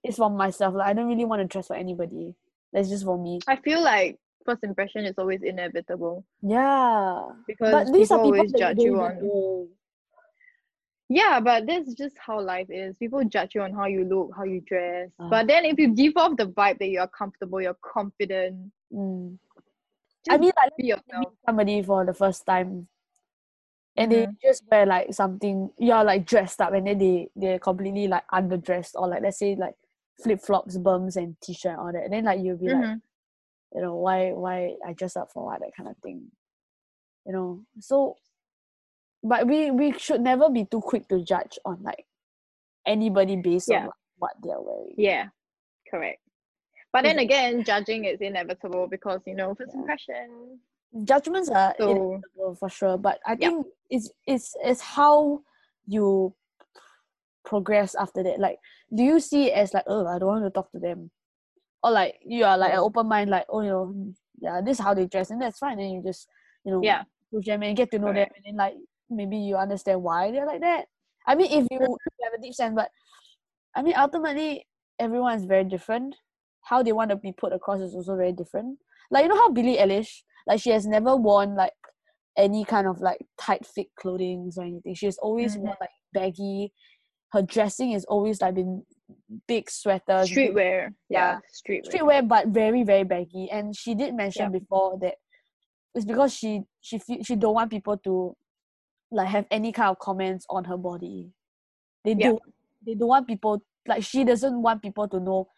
it's 0.05 0.17
for 0.19 0.31
myself. 0.31 0.75
Like 0.75 0.89
I 0.89 0.93
don't 0.93 1.09
really 1.09 1.25
want 1.25 1.41
to 1.43 1.49
dress 1.49 1.67
for 1.69 1.77
anybody. 1.77 2.35
That's 2.73 2.89
just 2.89 3.05
for 3.05 3.19
me. 3.19 3.41
I 3.49 3.57
feel 3.57 3.83
like 3.83 4.19
first 4.45 4.65
impression 4.65 5.05
is 5.07 5.15
always 5.19 5.43
inevitable 5.43 6.25
Yeah. 6.43 7.23
because 7.47 7.71
But 7.73 7.93
these 7.93 8.09
people 8.09 8.17
are 8.17 8.25
people 8.25 8.39
always 8.39 8.53
judge 8.53 8.79
you 8.79 9.01
on. 9.01 9.19
know. 9.23 9.69
Yeah, 11.09 11.41
but 11.41 11.67
that's 11.67 11.93
just 11.95 12.17
how 12.19 12.41
life 12.41 12.69
is. 12.71 12.97
People 12.97 13.23
judge 13.25 13.55
you 13.55 13.61
on 13.63 13.73
how 13.73 13.85
you 13.87 14.05
look, 14.05 14.31
how 14.37 14.45
you 14.45 14.61
dress. 14.63 15.11
Ah. 15.21 15.29
But 15.29 15.47
then 15.47 15.65
if 15.67 15.79
you 15.79 15.89
give 15.95 16.15
off 16.17 16.37
the 16.39 16.47
vibe 16.47 16.79
that 16.79 16.89
you're 16.89 17.07
comfortable, 17.09 17.61
you're 17.61 17.77
confident, 17.83 18.73
Mm. 18.93 19.39
just 20.25 20.31
I 20.35 20.39
mean, 20.39 20.53
like 20.57 20.77
be 20.77 20.85
you 20.87 20.95
yourself. 20.97 21.35
somebody 21.47 21.83
for 21.83 22.05
the 22.07 22.15
first 22.15 22.45
time, 22.47 22.89
and 23.97 24.11
they 24.11 24.27
Mhm. 24.27 24.41
just 24.41 24.65
wear 24.71 24.87
like 24.87 25.13
something. 25.13 25.71
You're 25.79 26.05
like 26.05 26.25
dressed 26.27 26.61
up, 26.61 26.73
and 26.73 26.87
then 26.87 26.99
they 26.99 27.31
they're 27.37 27.59
completely 27.59 28.09
like 28.09 28.27
underdressed, 28.33 28.95
or 28.95 29.09
like 29.09 29.23
let's 29.23 29.39
say 29.39 29.55
like 29.57 29.75
flip 30.23 30.41
flops, 30.41 30.77
bums, 30.79 31.17
and 31.17 31.37
t 31.41 31.53
shirt, 31.55 31.79
all 31.79 31.93
that. 31.93 32.05
And 32.05 32.13
then 32.13 32.25
like 32.25 32.41
you'll 32.41 32.57
be 32.57 32.69
like, 32.69 32.83
Mhm. 32.85 33.03
you 33.75 33.81
know, 33.83 33.97
why 33.97 34.33
why 34.33 34.77
I 34.85 34.93
dress 34.95 35.17
up 35.17 35.31
for 35.33 35.45
what 35.47 35.61
that 35.61 35.75
kind 35.77 35.89
of 35.89 35.97
thing, 35.99 36.31
you 37.27 37.33
know. 37.33 37.65
So, 37.81 38.17
but 39.23 39.47
we 39.47 39.71
we 39.71 39.93
should 39.99 40.21
never 40.21 40.49
be 40.51 40.65
too 40.65 40.81
quick 40.81 41.09
to 41.09 41.23
judge 41.23 41.59
on 41.65 41.83
like 41.83 42.07
anybody 42.87 43.37
based 43.37 43.69
Yeah. 43.71 43.81
on 43.81 43.87
like, 43.87 43.95
what 44.19 44.33
they're 44.43 44.61
wearing. 44.61 44.95
Yeah, 44.97 45.29
correct. 45.91 46.21
But 46.93 47.05
then 47.05 47.19
again, 47.19 47.65
judging 47.65 48.05
is 48.05 48.21
inevitable 48.21 48.87
because 48.87 49.21
you 49.27 49.35
know 49.35 49.55
first 49.55 49.75
impression. 49.75 50.61
Judgments 51.05 51.49
are 51.49 51.75
So 51.81 51.87
inevitable 51.89 52.55
for 52.59 52.69
sure, 52.69 52.99
but 52.99 53.19
I 53.27 53.37
Yeah. 53.37 53.49
think 53.49 53.67
it's 53.91 54.11
it's 54.27 54.55
it's 54.63 54.81
how 54.81 55.41
you 55.87 56.35
progress 57.45 57.95
after 57.95 58.23
that. 58.23 58.39
Like, 58.39 58.59
do 58.95 59.03
you 59.03 59.21
see 59.21 59.51
it 59.51 59.55
as 59.55 59.75
like, 59.75 59.85
oh, 59.87 60.07
I 60.07 60.19
don't 60.19 60.29
want 60.29 60.45
to 60.45 60.51
talk 60.51 60.71
to 60.73 60.79
them, 60.79 61.11
or 61.83 61.91
like 61.91 62.19
you 62.25 62.45
are 62.45 62.59
like 62.59 62.73
an 62.73 62.79
open 62.81 63.09
mind, 63.09 63.31
like, 63.31 63.47
oh, 63.49 63.63
you 63.63 63.69
know, 63.71 63.87
mm, 63.95 64.15
yeah, 64.41 64.61
this 64.65 64.79
is 64.79 64.85
how 64.85 64.95
they 64.95 65.07
dress, 65.07 65.31
and 65.31 65.41
that's 65.41 65.59
fine, 65.59 65.79
and 65.81 65.93
you 65.93 66.03
just 66.03 66.29
you 66.65 66.73
know, 66.73 66.83
yeah, 66.83 67.05
push 67.33 67.47
them 67.47 67.63
and 67.63 67.77
get 67.77 67.91
to 67.91 67.99
know 67.99 68.13
them, 68.13 68.29
and 68.37 68.45
then 68.45 68.57
like 68.57 68.75
maybe 69.09 69.37
you 69.39 69.57
understand 69.57 70.03
why 70.03 70.31
they're 70.31 70.47
like 70.47 70.61
that. 70.61 70.87
I 71.27 71.35
mean, 71.35 71.51
if 71.53 71.67
you 71.71 71.79
have 72.25 72.35
a 72.35 72.43
deep 72.43 72.55
sense, 72.55 72.75
but 72.75 72.91
I 73.75 73.83
mean, 73.83 73.95
ultimately, 73.97 74.67
everyone 74.99 75.37
is 75.39 75.45
very 75.45 75.65
different. 75.65 76.17
How 76.63 76.83
they 76.83 76.93
want 76.93 77.11
to 77.11 77.17
be 77.17 77.33
put 77.33 77.53
across 77.53 77.81
is 77.81 77.95
also 77.95 78.17
very 78.17 78.33
different. 78.33 78.79
Like 79.11 79.25
you 79.25 79.29
know 79.29 79.37
how 79.37 79.51
Billie 79.51 79.77
Eilish, 79.79 80.23
like 80.47 80.61
she 80.61 80.71
has 80.71 80.87
never 80.87 81.17
worn 81.17 81.55
like 81.55 81.73
any 82.37 82.65
kind 82.65 82.87
of 82.87 83.01
like 83.01 83.19
tight 83.39 83.67
fit 83.67 83.89
clothing 83.99 84.51
or 84.57 84.65
anything. 84.65 84.95
She 84.95 85.07
has 85.07 85.19
always 85.19 85.55
mm-hmm. 85.55 85.67
worn 85.67 85.77
like 85.81 85.91
baggy. 86.13 86.73
Her 87.33 87.43
dressing 87.43 87.93
is 87.93 88.05
always 88.05 88.41
like 88.41 88.55
been 88.55 88.83
big 89.49 89.71
sweaters, 89.71 90.31
streetwear. 90.31 90.91
Yeah, 91.09 91.39
yeah, 91.39 91.39
streetwear. 91.51 91.91
streetwear, 91.91 92.29
but 92.29 92.49
very 92.49 92.83
very 92.83 93.05
baggy. 93.05 93.49
And 93.51 93.75
she 93.75 93.95
did 93.95 94.15
mention 94.15 94.53
before 94.53 94.99
that 95.01 95.15
it's 95.95 96.05
because 96.05 96.35
she 96.35 96.63
she 96.81 97.01
she 97.23 97.37
don't 97.37 97.55
want 97.55 97.71
people 97.71 97.97
to 97.99 98.37
like 99.11 99.29
have 99.29 99.47
any 99.51 99.73
kind 99.73 99.91
of 99.91 99.99
comments 99.99 100.47
on 100.49 100.65
her 100.65 100.77
body. 100.77 101.31
They 102.05 102.13
Yeah. 102.13 102.31
do 102.33 102.39
they 102.85 102.95
don't 102.95 103.09
want 103.09 103.27
people 103.27 103.63
like 103.87 104.03
she 104.03 104.25
doesn't 104.25 104.61
want 104.61 104.83
people 104.83 105.09
to 105.09 105.21
know 105.21 105.49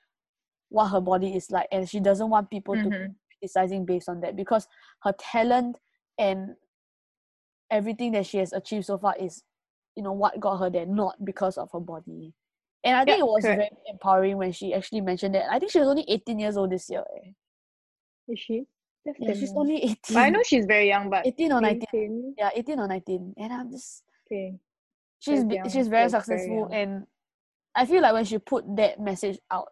what 0.69 0.89
her 0.89 1.01
body 1.01 1.37
is 1.37 1.51
like, 1.51 1.69
and 1.71 1.89
she 1.89 2.01
doesn't 2.01 2.29
want 2.29 2.51
people 2.51 2.75
to 2.75 2.83
mm-hmm. 2.83 3.13
Criticizing 3.45 3.85
based 3.85 4.09
on 4.09 4.21
that 4.23 4.37
because 4.37 4.67
her 5.03 5.13
talent 5.21 5.77
and 6.19 6.55
everything 7.71 8.13
that 8.13 8.25
she 8.25 8.39
has 8.39 8.55
achieved 8.55 8.87
so 8.87 8.97
far 8.97 9.15
is 9.21 9.43
you 9.97 10.03
know 10.03 10.13
what 10.13 10.41
got 10.41 10.57
her 10.57 10.71
there 10.71 10.87
not 10.87 11.23
because 11.27 11.59
of 11.59 11.69
her 11.73 11.81
body 11.81 12.33
and 12.85 12.97
i 12.97 13.05
think 13.05 13.19
Yeah, 13.19 13.25
it 13.25 13.27
was 13.27 13.45
correct. 13.45 13.59
very 13.59 13.71
empowering 13.93 14.39
when 14.39 14.51
she 14.53 14.73
actually 14.73 15.03
mentioned 15.03 15.35
that 15.35 15.45
i 15.53 15.59
think 15.59 15.73
she 15.73 15.79
was 15.79 15.89
only 15.89 16.05
18 16.09 16.39
years 16.39 16.57
old 16.57 16.71
this 16.71 16.89
year 16.89 17.05
eh. 17.23 17.31
Is 18.29 18.39
she? 18.39 18.65
That's 19.05 19.19
yeah 19.21 19.35
she's 19.35 19.53
only 19.55 19.77
18 19.83 20.15
But 20.15 20.21
I 20.21 20.31
know 20.31 20.43
she's 20.43 20.65
very 20.65 20.89
young, 20.89 21.11
but 21.11 21.27
18 21.27 21.53
or 21.53 21.61
19 21.61 21.87
18. 21.93 22.35
yeah 22.39 22.51
18 22.55 22.81
or 22.81 22.89
19 22.89 23.35
and 23.37 23.53
i'm 23.53 23.71
just 23.71 24.05
Okay. 24.27 24.57
she's 25.21 25.41
That's 25.45 25.53
young, 25.55 25.69
she's 25.69 25.89
very 25.89 26.09
very 26.09 26.09
successful 26.09 26.69
young. 26.71 26.73
and 26.73 27.07
i 27.75 27.85
feel 27.85 28.01
like 28.01 28.15
when 28.15 28.25
she 28.25 28.39
put 28.39 28.65
that 28.77 28.99
message 29.01 29.39
out 29.51 29.69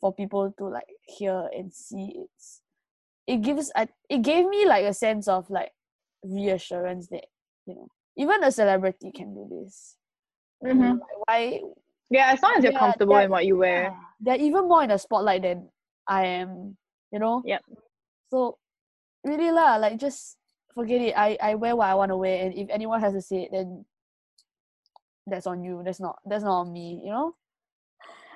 for 0.00 0.12
people 0.12 0.52
to 0.58 0.64
like 0.66 0.88
hear 1.06 1.48
and 1.56 1.72
see 1.72 2.16
it's 2.16 2.60
it 3.26 3.40
gives 3.42 3.70
I, 3.74 3.88
it 4.08 4.22
gave 4.22 4.46
me 4.46 4.66
like 4.66 4.84
a 4.84 4.94
sense 4.94 5.28
of 5.28 5.48
like 5.50 5.72
reassurance 6.24 7.08
that 7.08 7.26
you 7.66 7.74
know 7.74 7.88
even 8.16 8.42
a 8.44 8.50
celebrity 8.52 9.10
can 9.12 9.34
do 9.34 9.48
this 9.50 9.96
Mhm. 10.62 10.98
like 11.00 11.18
why 11.26 11.60
Yeah, 12.10 12.32
as 12.32 12.42
long 12.42 12.54
as 12.58 12.64
you're 12.64 12.72
Yeah, 12.72 12.78
comfortable 12.78 13.16
in 13.18 13.30
what 13.30 13.46
you 13.46 13.56
wear. 13.56 13.90
yeah, 13.90 13.96
they're 14.20 14.40
even 14.40 14.68
more 14.68 14.82
in 14.82 14.90
the 14.90 14.98
spotlight 14.98 15.42
than 15.42 15.68
i 16.06 16.26
am 16.26 16.76
you 17.12 17.18
know 17.18 17.42
Yep. 17.44 17.62
so 18.30 18.58
really 19.24 19.50
lah 19.50 19.76
like 19.76 19.98
just 19.98 20.36
forget 20.74 21.00
it 21.00 21.14
i 21.16 21.36
i 21.42 21.54
wear 21.54 21.74
what 21.76 21.88
i 21.88 21.94
want 21.94 22.10
to 22.10 22.16
wear 22.16 22.42
and 22.44 22.54
if 22.54 22.68
anyone 22.70 23.00
has 23.00 23.12
to 23.14 23.22
say 23.22 23.42
it 23.46 23.50
then 23.52 23.84
that's 25.26 25.46
on 25.46 25.62
you 25.62 25.82
that's 25.84 26.00
not 26.00 26.18
that's 26.26 26.42
not 26.44 26.60
on 26.66 26.72
me 26.72 27.00
you 27.04 27.10
know 27.10 27.34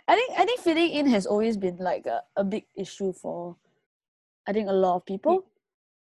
i 0.07 0.14
think 0.14 0.31
i 0.38 0.44
think 0.44 0.61
fitting 0.61 0.90
in 0.90 1.07
has 1.07 1.27
always 1.27 1.57
been 1.57 1.77
like 1.79 2.07
a, 2.07 2.22
a 2.37 2.44
big 2.44 2.64
issue 2.77 3.12
for 3.12 3.57
i 4.47 4.53
think 4.53 4.69
a 4.69 4.73
lot 4.73 4.97
of 4.97 5.05
people 5.07 5.45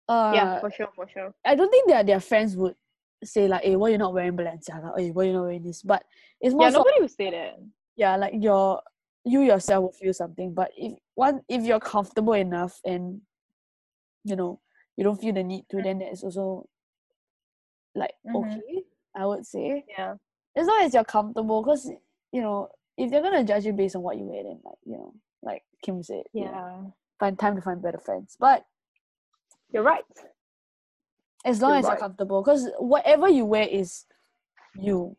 uh 0.09 0.33
yeah, 0.35 0.61
for 0.61 0.70
sure, 0.70 0.88
for 0.94 1.09
sure. 1.09 1.33
i 1.44 1.55
don't 1.55 1.70
think 1.70 1.88
that 1.88 2.07
their 2.07 2.20
friends 2.20 2.57
would 2.57 2.74
say 3.22 3.46
like 3.48 3.62
hey 3.64 3.76
why 3.76 3.88
you 3.90 3.98
not 3.98 4.14
wearing 4.14 4.37
balenciaga 4.37 4.92
hey 4.96 5.11
why 5.11 5.24
you 5.24 5.33
not 5.33 5.42
wearing 5.42 5.62
this 5.62 5.83
but 5.83 6.03
it's 6.40 6.55
more 6.55 6.64
Yeah, 6.66 6.70
so 6.70 6.79
nobody 6.79 7.00
would 7.03 7.11
say 7.11 7.31
that. 7.31 7.59
yeah 7.96 8.16
like 8.16 8.35
your 8.38 8.81
you 9.24 9.42
yourself 9.42 9.83
will 9.83 9.92
feel 9.92 10.14
something 10.14 10.55
but 10.55 10.70
if 10.76 10.94
one 11.14 11.42
if 11.48 11.62
you're 11.64 11.81
comfortable 11.81 12.33
enough 12.33 12.81
and 12.85 13.20
you 14.24 14.37
know 14.37 14.61
you 14.96 15.05
don't 15.05 15.20
feel 15.20 15.35
the 15.35 15.42
need 15.44 15.64
to 15.70 15.83
then 15.83 15.98
that's 15.98 16.22
also 16.24 16.66
like 17.94 18.12
Mhm. 18.26 18.37
okay 18.37 18.85
i 19.14 19.26
would 19.26 19.44
say 19.46 19.85
Yeah. 19.88 20.14
as 20.57 20.66
long 20.66 20.83
as 20.83 20.94
you're 20.94 21.05
comfortable 21.05 21.62
because 21.62 21.90
you 22.33 22.40
know 22.40 22.68
if 22.96 23.11
they're 23.11 23.22
gonna 23.22 23.44
judge 23.44 23.66
you 23.66 23.72
based 23.72 23.96
on 23.96 24.03
what 24.03 24.16
you 24.16 24.24
wear 24.24 24.42
then 24.44 24.61
like 24.64 24.79
you 24.85 24.92
know 24.96 25.14
like 25.42 25.62
kim 25.83 26.03
said 26.03 26.22
you 26.33 26.44
know, 26.46 26.53
Yeah. 26.53 26.90
Find 27.20 27.38
time 27.38 27.54
to 27.54 27.62
find 27.62 27.80
better 27.83 27.98
friends 27.98 28.37
but 28.40 28.64
You're 29.72 29.85
right. 29.85 30.04
as 31.44 31.61
long 31.62 31.70
You're 31.72 31.78
as 31.80 31.85
you're 31.88 31.96
comfortable 31.98 32.42
because 32.42 32.68
whatever 32.78 33.28
you 33.28 33.44
wear 33.44 33.68
is 33.68 34.06
you 34.74 35.16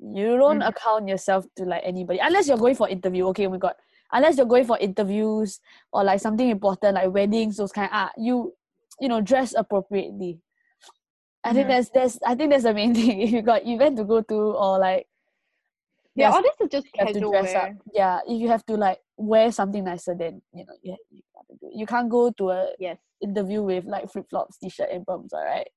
you 0.00 0.36
don't 0.36 0.60
Mhm. 0.60 0.68
account 0.68 1.08
yourself 1.08 1.46
to 1.56 1.64
like 1.64 1.82
anybody 1.84 2.18
unless 2.22 2.48
you're 2.48 2.58
going 2.58 2.74
for 2.74 2.88
interview 2.88 3.26
okay 3.28 3.46
oh 3.46 3.50
my 3.50 3.58
god 3.58 3.74
unless 4.12 4.36
you're 4.36 4.46
going 4.46 4.64
for 4.64 4.78
interviews 4.78 5.60
or 5.92 6.04
like 6.04 6.20
something 6.20 6.48
important 6.50 6.94
like 6.94 7.10
weddings 7.12 7.56
those 7.56 7.72
kind 7.72 7.90
ah 7.92 8.10
you 8.16 8.52
you 9.00 9.08
know 9.08 9.20
dress 9.20 9.54
appropriately 9.56 10.38
i 11.44 11.52
think 11.52 11.66
Mhm. 11.66 11.70
that's 11.70 11.88
that's 11.90 12.18
i 12.26 12.34
think 12.34 12.50
that's 12.50 12.64
the 12.64 12.74
main 12.74 12.94
thing 12.98 13.20
if 13.20 13.30
you 13.30 13.42
got 13.42 13.64
event 13.66 13.96
to 13.96 14.04
go 14.04 14.20
to 14.20 14.34
or 14.34 14.78
like 14.78 15.06
Yeah, 16.16 16.30
all 16.30 16.42
this 16.42 16.54
is 16.60 16.68
just 16.70 16.86
casual 16.92 17.32
wear. 17.32 17.56
up 17.56 17.72
yeah 17.92 18.20
if 18.26 18.40
you 18.40 18.48
have 18.48 18.64
to 18.66 18.74
like 18.76 18.98
wear 19.16 19.50
something 19.50 19.84
nicer 19.84 20.14
then 20.14 20.40
you 20.52 20.64
know 20.66 20.74
you, 20.82 20.96
you, 21.10 21.22
have 21.36 21.46
to 21.48 21.54
do 21.60 21.66
it. 21.68 21.76
you 21.76 21.86
can't 21.86 22.08
go 22.08 22.30
to 22.30 22.50
a 22.50 22.68
Yes. 22.78 22.98
interview 23.20 23.62
with 23.62 23.84
like 23.84 24.10
flip-flops 24.10 24.58
t-shirt 24.58 24.88
and 24.92 25.04
bumps 25.06 25.32
all 25.32 25.44
right 25.44 25.68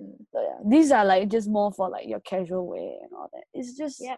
Mm. 0.00 0.14
so 0.32 0.40
yeah 0.40 0.58
these 0.70 0.92
are 0.92 1.04
like 1.04 1.28
just 1.28 1.48
more 1.48 1.72
for 1.72 1.88
like 1.90 2.06
your 2.06 2.20
casual 2.20 2.68
wear 2.68 2.92
and 3.02 3.10
all 3.16 3.28
that 3.32 3.42
it's 3.52 3.76
just 3.76 3.98
yeah. 4.00 4.14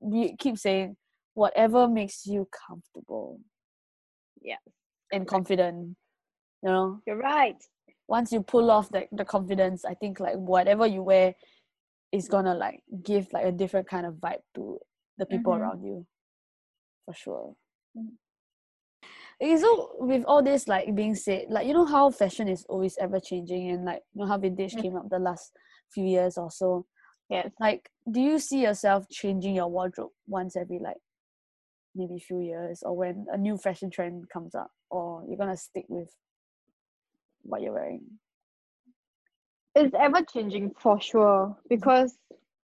we 0.00 0.34
keep 0.36 0.58
saying 0.58 0.96
whatever 1.34 1.86
makes 1.86 2.26
you 2.26 2.48
comfortable 2.66 3.38
Yeah. 4.42 4.56
and 5.12 5.28
confident 5.28 5.96
you 6.62 6.68
know 6.70 7.00
You're 7.06 7.18
right. 7.18 7.54
once 8.08 8.32
you 8.32 8.42
pull 8.42 8.70
off 8.70 8.88
the, 8.90 9.06
the 9.12 9.24
confidence 9.24 9.84
i 9.84 9.94
think 9.94 10.18
like 10.18 10.34
whatever 10.36 10.86
you 10.88 11.02
wear 11.02 11.34
is 12.14 12.28
gonna 12.28 12.54
like 12.54 12.80
give 13.02 13.32
like 13.32 13.44
a 13.46 13.52
different 13.52 13.88
kind 13.88 14.06
of 14.06 14.14
vibe 14.14 14.42
to 14.54 14.78
the 15.18 15.26
people 15.26 15.52
Mhm. 15.52 15.58
around 15.60 15.82
you 15.82 16.06
for 17.04 17.14
sure 17.14 17.56
Mm. 17.96 18.12
okay 19.42 19.56
so 19.56 19.70
with 20.00 20.24
all 20.26 20.42
this 20.42 20.66
like 20.68 20.94
being 20.94 21.14
said 21.14 21.44
like 21.48 21.66
you 21.66 21.72
know 21.72 21.84
how 21.84 22.10
fashion 22.10 22.48
is 22.48 22.64
always 22.68 22.96
ever 22.98 23.20
changing 23.20 23.70
and 23.70 23.84
like 23.84 24.02
you 24.14 24.20
know 24.20 24.26
how 24.28 24.38
vintage 24.38 24.74
Mm. 24.74 24.82
came 24.82 24.96
up 24.96 25.08
the 25.10 25.18
last 25.18 25.52
few 25.92 26.04
years 26.04 26.38
or 26.38 26.50
so 26.50 26.86
Yes. 27.30 27.50
like 27.60 27.90
do 28.10 28.20
you 28.20 28.38
see 28.38 28.60
yourself 28.62 29.08
changing 29.10 29.54
your 29.54 29.68
wardrobe 29.68 30.10
once 30.26 30.56
every 30.56 30.78
like 30.78 30.98
maybe 31.94 32.18
few 32.18 32.40
years 32.40 32.82
or 32.82 32.96
when 32.96 33.26
a 33.32 33.36
new 33.38 33.56
fashion 33.56 33.90
trend 33.90 34.28
comes 34.28 34.54
up 34.54 34.70
or 34.90 35.24
you're 35.26 35.38
gonna 35.38 35.56
stick 35.56 35.86
with 35.88 36.10
what 37.42 37.62
you're 37.62 37.72
wearing 37.72 38.02
It's 39.74 39.94
ever 39.94 40.22
changing 40.22 40.74
for 40.74 41.00
sure 41.00 41.56
because 41.68 42.18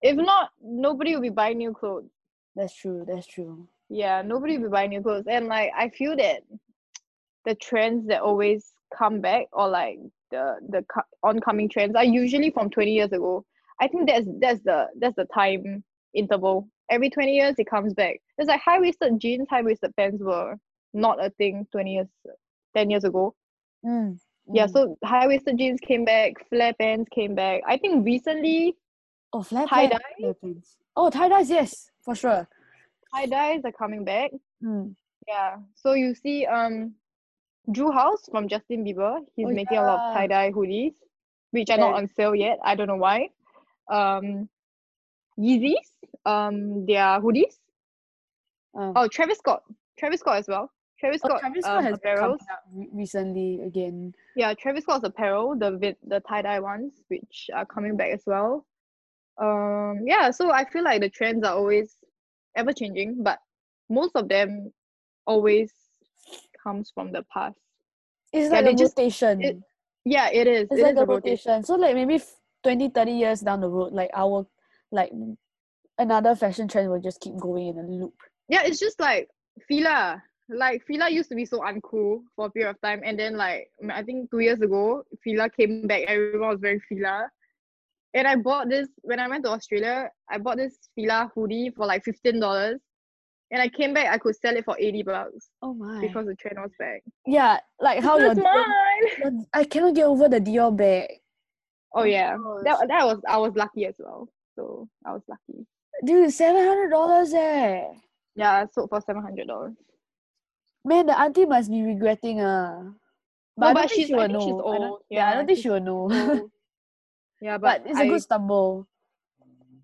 if 0.02 0.16
not, 0.16 0.50
nobody 0.62 1.14
will 1.14 1.22
be 1.22 1.30
buying 1.30 1.58
new 1.58 1.72
clothes. 1.72 2.10
that's 2.54 2.74
true 2.74 3.04
that's 3.06 3.26
true 3.26 3.68
Yeah, 3.88 4.22
nobody 4.22 4.56
will 4.58 4.68
be 4.68 4.72
buying 4.72 4.90
new 4.90 5.02
clothes. 5.02 5.26
And 5.28 5.46
like 5.48 5.70
I 5.76 5.88
feel 5.90 6.16
that 6.16 6.42
the 7.44 7.54
trends 7.56 8.06
that 8.08 8.20
always 8.22 8.72
come 8.96 9.20
back 9.20 9.46
or 9.52 9.68
like 9.68 9.98
the 10.30 10.56
the 10.68 10.84
oncoming 11.22 11.68
trends 11.68 11.94
are 11.96 12.04
usually 12.04 12.50
from 12.50 12.70
20 12.70 12.92
years 12.92 13.12
ago. 13.12 13.44
I 13.80 13.88
think 13.88 14.08
that's 14.08 14.26
that's 14.40 14.60
the 14.62 14.88
that's 14.98 15.16
the 15.16 15.26
time 15.26 15.84
interval. 16.14 16.68
Every 16.90 17.10
20 17.10 17.34
years 17.34 17.54
it 17.58 17.68
comes 17.68 17.94
back. 17.94 18.20
It's 18.38 18.48
like 18.48 18.60
high 18.60 18.80
waisted 18.80 19.18
jeans, 19.20 19.48
high 19.50 19.62
waisted 19.62 19.94
pants 19.96 20.22
were 20.22 20.56
not 20.92 21.24
a 21.24 21.30
thing 21.30 21.66
20 21.72 21.94
years 21.94 22.08
10 22.76 22.90
years 22.90 23.04
ago. 23.04 23.34
Mm, 23.84 24.18
Yeah, 24.52 24.66
mm. 24.66 24.72
so 24.72 24.98
high 25.04 25.26
waisted 25.26 25.58
jeans 25.58 25.80
came 25.80 26.04
back, 26.04 26.34
flare 26.48 26.72
pants 26.74 27.08
came 27.12 27.34
back. 27.34 27.62
I 27.66 27.76
think 27.76 28.04
recently 28.04 28.76
Oh, 29.32 29.42
flat 29.42 29.68
Tie 29.68 29.88
dye? 29.88 29.98
pants. 30.42 30.76
Oh, 30.96 31.10
tie 31.10 31.28
dyes, 31.28 31.50
yes, 31.50 31.90
for 32.00 32.14
sure. 32.14 32.48
Tie 33.14 33.26
dyes 33.26 33.62
are 33.64 33.72
coming 33.72 34.04
back. 34.04 34.30
Mm. 34.62 34.94
Yeah. 35.26 35.56
So 35.74 35.92
you 35.94 36.14
see, 36.14 36.46
um, 36.46 36.94
Drew 37.72 37.90
House 37.90 38.28
from 38.30 38.48
Justin 38.48 38.84
Bieber. 38.84 39.20
He's 39.34 39.46
Oh, 39.46 39.50
making 39.50 39.78
a 39.78 39.82
lot 39.82 39.98
of 40.10 40.14
tie 40.16 40.26
dye 40.28 40.52
hoodies, 40.52 40.94
which 41.50 41.68
are 41.70 41.76
not 41.78 41.94
on 41.94 42.06
sale 42.08 42.34
yet. 42.34 42.58
I 42.62 42.76
don't 42.76 42.86
know 42.86 42.96
why. 42.96 43.30
Um, 43.88 44.48
Yeezys. 45.38 45.74
Um, 46.24 46.86
their 46.86 47.20
hoodies. 47.20 47.58
Uh, 48.78 48.92
Oh, 48.96 49.08
Travis 49.08 49.38
Scott. 49.38 49.62
Travis 49.98 50.20
Scott 50.20 50.36
as 50.38 50.48
well. 50.48 50.70
Travis 50.98 51.20
oh, 51.24 51.28
Scott. 51.28 51.40
Travis 51.40 51.62
Scott 51.64 51.78
um, 51.78 51.84
has 51.84 51.98
been 51.98 52.16
apparels. 52.16 52.18
coming 52.20 52.38
out 52.50 52.58
re- 52.72 52.88
recently 52.92 53.60
again. 53.66 54.12
Yeah, 54.34 54.54
Travis 54.54 54.84
Scott's 54.84 55.04
apparel, 55.04 55.56
the 55.58 55.72
vid, 55.72 55.96
the 56.06 56.20
tie 56.20 56.42
dye 56.42 56.60
ones, 56.60 56.92
which 57.08 57.50
are 57.54 57.66
coming 57.66 57.96
back 57.96 58.12
as 58.12 58.22
well. 58.26 58.66
Um, 59.38 60.00
yeah, 60.06 60.30
so 60.30 60.50
I 60.50 60.64
feel 60.64 60.84
like 60.84 61.00
the 61.02 61.10
trends 61.10 61.44
are 61.44 61.54
always 61.54 61.96
ever 62.56 62.72
changing, 62.72 63.22
but 63.22 63.38
most 63.90 64.12
of 64.16 64.28
them 64.28 64.72
always 65.26 65.72
comes 66.62 66.90
from 66.94 67.12
the 67.12 67.24
past. 67.32 67.58
It's 68.32 68.50
Yeah, 68.52 68.60
like 68.60 68.72
a 68.72 68.74
just- 68.74 68.96
rotation. 68.96 69.42
it- 69.42 69.58
Yeah, 70.04 70.30
it 70.32 70.46
is. 70.46 70.68
it's 70.70 70.80
it 70.80 70.82
like 70.82 70.92
is 70.94 71.00
a 71.00 71.06
rotation. 71.06 71.50
rotation. 71.52 71.64
So 71.64 71.74
like 71.74 71.94
maybe 71.94 72.14
f- 72.14 72.34
20, 72.62 72.88
30 72.90 73.12
years 73.12 73.40
down 73.40 73.60
the 73.60 73.68
road, 73.68 73.92
like 73.92 74.10
our 74.14 74.46
like 74.92 75.12
another 75.98 76.34
fashion 76.36 76.68
trend 76.68 76.90
will 76.90 77.00
just 77.00 77.20
keep 77.20 77.36
going 77.38 77.66
in 77.68 77.78
a 77.78 77.82
loop. 77.82 78.14
Yeah, 78.48 78.62
it's 78.64 78.78
just 78.78 78.98
like 79.00 79.28
Fila. 79.68 80.22
Like 80.48 80.84
Fila 80.86 81.10
used 81.10 81.28
to 81.30 81.34
be 81.34 81.44
so 81.44 81.60
uncool 81.60 82.20
for 82.36 82.46
a 82.46 82.50
period 82.50 82.70
of 82.70 82.80
time, 82.80 83.00
and 83.04 83.18
then 83.18 83.36
like 83.36 83.68
I 83.90 84.02
think 84.02 84.30
two 84.30 84.38
years 84.38 84.60
ago, 84.60 85.02
Fila 85.24 85.50
came 85.50 85.86
back. 85.86 86.04
Everyone 86.06 86.50
was 86.50 86.60
wearing 86.60 86.80
Fila, 86.88 87.28
and 88.14 88.28
I 88.28 88.36
bought 88.36 88.68
this 88.68 88.88
when 89.02 89.18
I 89.18 89.26
went 89.28 89.44
to 89.44 89.50
Australia. 89.50 90.08
I 90.30 90.38
bought 90.38 90.56
this 90.58 90.76
Fila 90.94 91.30
hoodie 91.34 91.70
for 91.76 91.84
like 91.84 92.04
fifteen 92.04 92.38
dollars, 92.38 92.80
and 93.50 93.60
I 93.60 93.68
came 93.68 93.92
back. 93.92 94.06
I 94.12 94.18
could 94.18 94.36
sell 94.36 94.56
it 94.56 94.64
for 94.64 94.76
eighty 94.78 95.02
bucks 95.02 95.48
Oh 95.62 95.74
my. 95.74 96.00
because 96.00 96.26
the 96.26 96.36
trend 96.36 96.58
was 96.60 96.70
back. 96.78 97.02
yeah, 97.26 97.58
like 97.80 98.02
how 98.04 98.16
your, 98.18 98.32
your, 98.34 99.32
I 99.52 99.64
cannot 99.64 99.94
get 99.96 100.04
over 100.04 100.28
the 100.28 100.40
Dior 100.40 100.76
bag. 100.76 101.08
Oh 101.92 102.04
yeah, 102.04 102.36
gosh. 102.36 102.62
that 102.62 102.86
that 102.86 103.04
was 103.04 103.20
I 103.28 103.36
was 103.38 103.52
lucky 103.56 103.86
as 103.86 103.96
well. 103.98 104.28
So 104.54 104.88
I 105.04 105.12
was 105.12 105.22
lucky. 105.28 105.66
Dude, 106.04 106.32
seven 106.32 106.64
hundred 106.64 106.90
dollars 106.90 107.34
eh. 107.34 107.82
Yeah, 108.36 108.52
I 108.62 108.66
sold 108.72 108.90
for 108.90 109.00
seven 109.00 109.22
hundred 109.22 109.48
dollars. 109.48 109.74
Man, 110.86 111.06
the 111.06 111.18
auntie 111.18 111.46
must 111.46 111.70
be 111.70 111.82
regretting 111.82 112.40
uh. 112.40 112.94
But 113.56 113.72
No, 113.72 113.74
but 113.74 113.90
she's- 113.90 114.06
she 114.08 114.14
will 114.14 114.28
think 114.28 114.40
she's 114.40 114.52
know. 114.52 114.60
I 114.60 114.76
old. 114.78 115.00
yeah, 115.10 115.30
I 115.30 115.34
don't 115.34 115.46
think 115.46 115.58
she 115.58 115.70
will 115.70 115.80
know. 115.80 116.02
Yeah, 117.40 117.58
but, 117.58 117.84
but 117.84 117.90
it's 117.90 117.98
a 118.00 118.04
I- 118.04 118.08
good 118.08 118.22
stumble. 118.22 118.86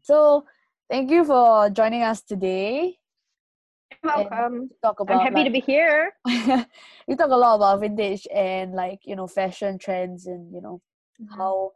So 0.01 0.45
thank 0.89 1.11
you 1.11 1.25
for 1.25 1.69
joining 1.71 2.03
us 2.03 2.23
today. 2.23 2.97
welcome. 4.03 4.71
Talk 4.83 5.01
about 5.01 5.21
I'm 5.21 5.33
happy 5.35 5.45
to 5.45 5.51
be 5.51 5.61
here. 5.61 6.13
we 7.07 7.15
talk 7.17 7.31
a 7.31 7.37
lot 7.37 7.57
about 7.57 7.81
vintage 7.81 8.27
and 8.35 8.73
like 8.73 9.01
you 9.05 9.17
know 9.17 9.27
fashion 9.27 9.79
trends 9.79 10.27
and 10.27 10.53
you 10.55 10.61
know 10.63 10.81
Mm-hmm. 11.21 11.37
how 11.39 11.71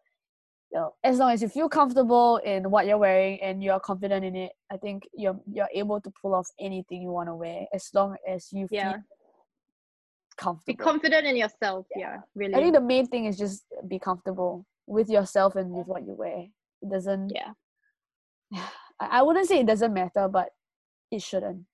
you 0.72 0.78
know 0.80 0.94
as 1.04 1.18
long 1.20 1.30
as 1.30 1.42
you 1.42 1.48
feel 1.48 1.68
comfortable 1.68 2.38
in 2.38 2.70
what 2.70 2.86
you're 2.86 2.96
wearing 2.98 3.38
and 3.42 3.62
you're 3.62 3.78
confident 3.78 4.24
in 4.24 4.34
it 4.34 4.50
i 4.72 4.76
think 4.78 5.04
you're 5.14 5.38
you're 5.46 5.68
able 5.74 6.00
to 6.00 6.10
pull 6.20 6.34
off 6.34 6.48
anything 6.58 7.02
you 7.02 7.10
want 7.12 7.28
to 7.28 7.34
wear 7.36 7.66
as 7.72 7.90
long 7.92 8.16
as 8.26 8.48
you 8.50 8.66
Yeah. 8.72 8.92
feel 8.94 9.02
Be 10.66 10.74
confident 10.74 11.26
in 11.26 11.36
yourself. 11.36 11.86
Yeah, 11.96 12.18
really. 12.34 12.54
i 12.54 12.60
think 12.60 12.74
the 12.74 12.80
main 12.80 13.06
thing 13.06 13.24
is 13.26 13.38
just 13.38 13.64
be 13.88 13.98
comfortable 13.98 14.66
with 14.86 15.08
yourself 15.08 15.56
and 15.56 15.70
with 15.70 15.86
what 15.86 16.06
you 16.06 16.14
wear 16.14 16.46
it 16.82 16.90
doesn't 16.90 17.32
yeah. 17.34 17.52
I, 19.00 19.22
wouldn't 19.22 19.48
say 19.48 19.60
it 19.60 19.66
doesn't 19.66 19.92
matter 19.92 20.28
but 20.28 20.50
it 21.10 21.22
shouldn't 21.22 21.64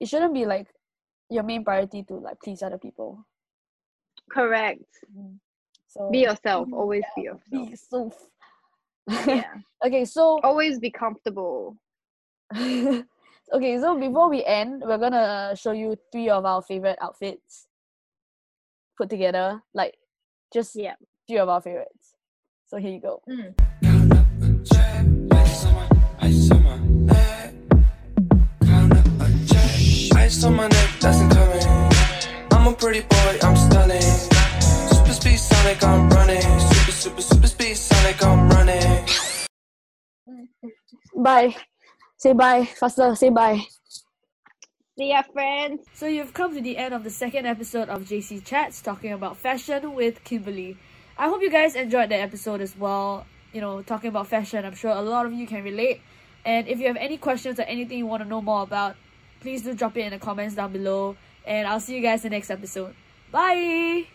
it 0.00 0.08
shouldn't 0.08 0.34
be 0.34 0.46
like 0.46 0.68
your 1.30 1.42
main 1.42 1.64
priority 1.64 2.02
to 2.04 2.14
like 2.14 2.36
please 2.42 2.62
other 2.62 2.78
people 2.78 3.24
Correct. 4.30 4.82
Mm-hmm. 5.16 5.36
so 5.86 6.10
Be 6.10 6.20
yourself. 6.20 6.68
Always 6.72 7.04
be 7.14 7.22
yourself. 7.22 7.50
be 7.50 7.76
so 7.76 8.12
Yeah. 9.08 9.44
okay 9.86 10.04
so 10.04 10.40
Always 10.42 10.80
be 10.80 10.90
comfortable. 10.90 11.76
okay, 12.56 13.78
so 13.78 13.98
before 13.98 14.28
we 14.30 14.44
end, 14.44 14.82
we're 14.84 14.98
gonna 14.98 15.54
show 15.56 15.72
you 15.72 15.96
three 16.12 16.28
of 16.28 16.44
our 16.44 16.62
favorite 16.62 16.98
outfits 17.00 17.66
put 18.96 19.10
together, 19.10 19.62
like 19.74 19.96
just 20.52 20.74
Yeah. 20.76 20.94
few 21.26 21.40
of 21.40 21.48
our 21.48 21.60
favorites. 21.60 22.14
So 22.66 22.76
here 22.78 22.90
you 22.92 23.00
go. 23.00 23.22
Mm. 23.28 23.54
Count 23.82 24.12
up 24.12 24.26
a 24.42 24.64
check, 24.64 25.06
ice 25.32 25.64
on 25.66 25.74
my, 25.74 25.88
ice 26.20 26.50
on 26.50 26.62
my 26.64 26.76
neck. 27.12 27.54
Count 28.64 28.92
up 28.92 29.06
a 29.20 29.46
check, 29.46 30.16
ice 30.18 30.44
on 30.44 30.54
my 30.56 30.68
neck, 30.68 30.90
that's 31.00 31.20
incoming. 31.20 31.66
I'm 32.52 32.66
a 32.66 32.72
pretty 32.76 33.02
boy, 33.02 33.38
I'm 33.42 33.56
stunning. 33.56 34.02
Super 34.90 35.12
speed 35.12 35.38
Sonic, 35.38 35.82
I'm 35.84 36.08
running. 36.10 36.42
Super, 36.42 36.92
super, 36.92 37.22
super 37.22 37.46
speed 37.46 37.76
Sonic, 37.76 38.22
I'm 38.24 38.48
running. 38.50 39.06
Bye. 41.16 41.54
Say 42.18 42.32
bye. 42.32 42.64
Faster. 42.64 43.14
Say 43.14 43.30
bye. 43.30 43.60
See 44.98 45.10
ya, 45.10 45.22
friends. 45.30 45.84
So 45.92 46.06
you've 46.06 46.32
come 46.32 46.54
to 46.54 46.60
the 46.62 46.78
end 46.78 46.94
of 46.94 47.04
the 47.04 47.10
second 47.10 47.44
episode 47.44 47.90
of 47.90 48.04
JC 48.04 48.42
Chats 48.42 48.80
talking 48.80 49.12
about 49.12 49.36
fashion 49.36 49.92
with 49.92 50.24
Kimberly. 50.24 50.78
I 51.18 51.28
hope 51.28 51.42
you 51.42 51.50
guys 51.50 51.76
enjoyed 51.76 52.08
that 52.08 52.20
episode 52.20 52.62
as 52.62 52.74
well. 52.74 53.26
You 53.52 53.60
know, 53.60 53.82
talking 53.82 54.08
about 54.08 54.28
fashion, 54.28 54.64
I'm 54.64 54.74
sure 54.74 54.90
a 54.90 55.02
lot 55.02 55.26
of 55.26 55.34
you 55.34 55.46
can 55.46 55.62
relate. 55.62 56.00
And 56.46 56.66
if 56.66 56.78
you 56.78 56.86
have 56.86 56.96
any 56.96 57.18
questions 57.18 57.60
or 57.60 57.64
anything 57.64 57.98
you 57.98 58.06
want 58.06 58.22
to 58.22 58.28
know 58.28 58.40
more 58.40 58.62
about, 58.62 58.96
please 59.40 59.60
do 59.60 59.74
drop 59.74 59.98
it 59.98 60.06
in 60.06 60.12
the 60.12 60.18
comments 60.18 60.54
down 60.54 60.72
below. 60.72 61.14
And 61.44 61.68
I'll 61.68 61.80
see 61.80 61.94
you 61.94 62.00
guys 62.00 62.24
in 62.24 62.30
the 62.30 62.36
next 62.36 62.50
episode. 62.50 62.94
Bye! 63.30 64.06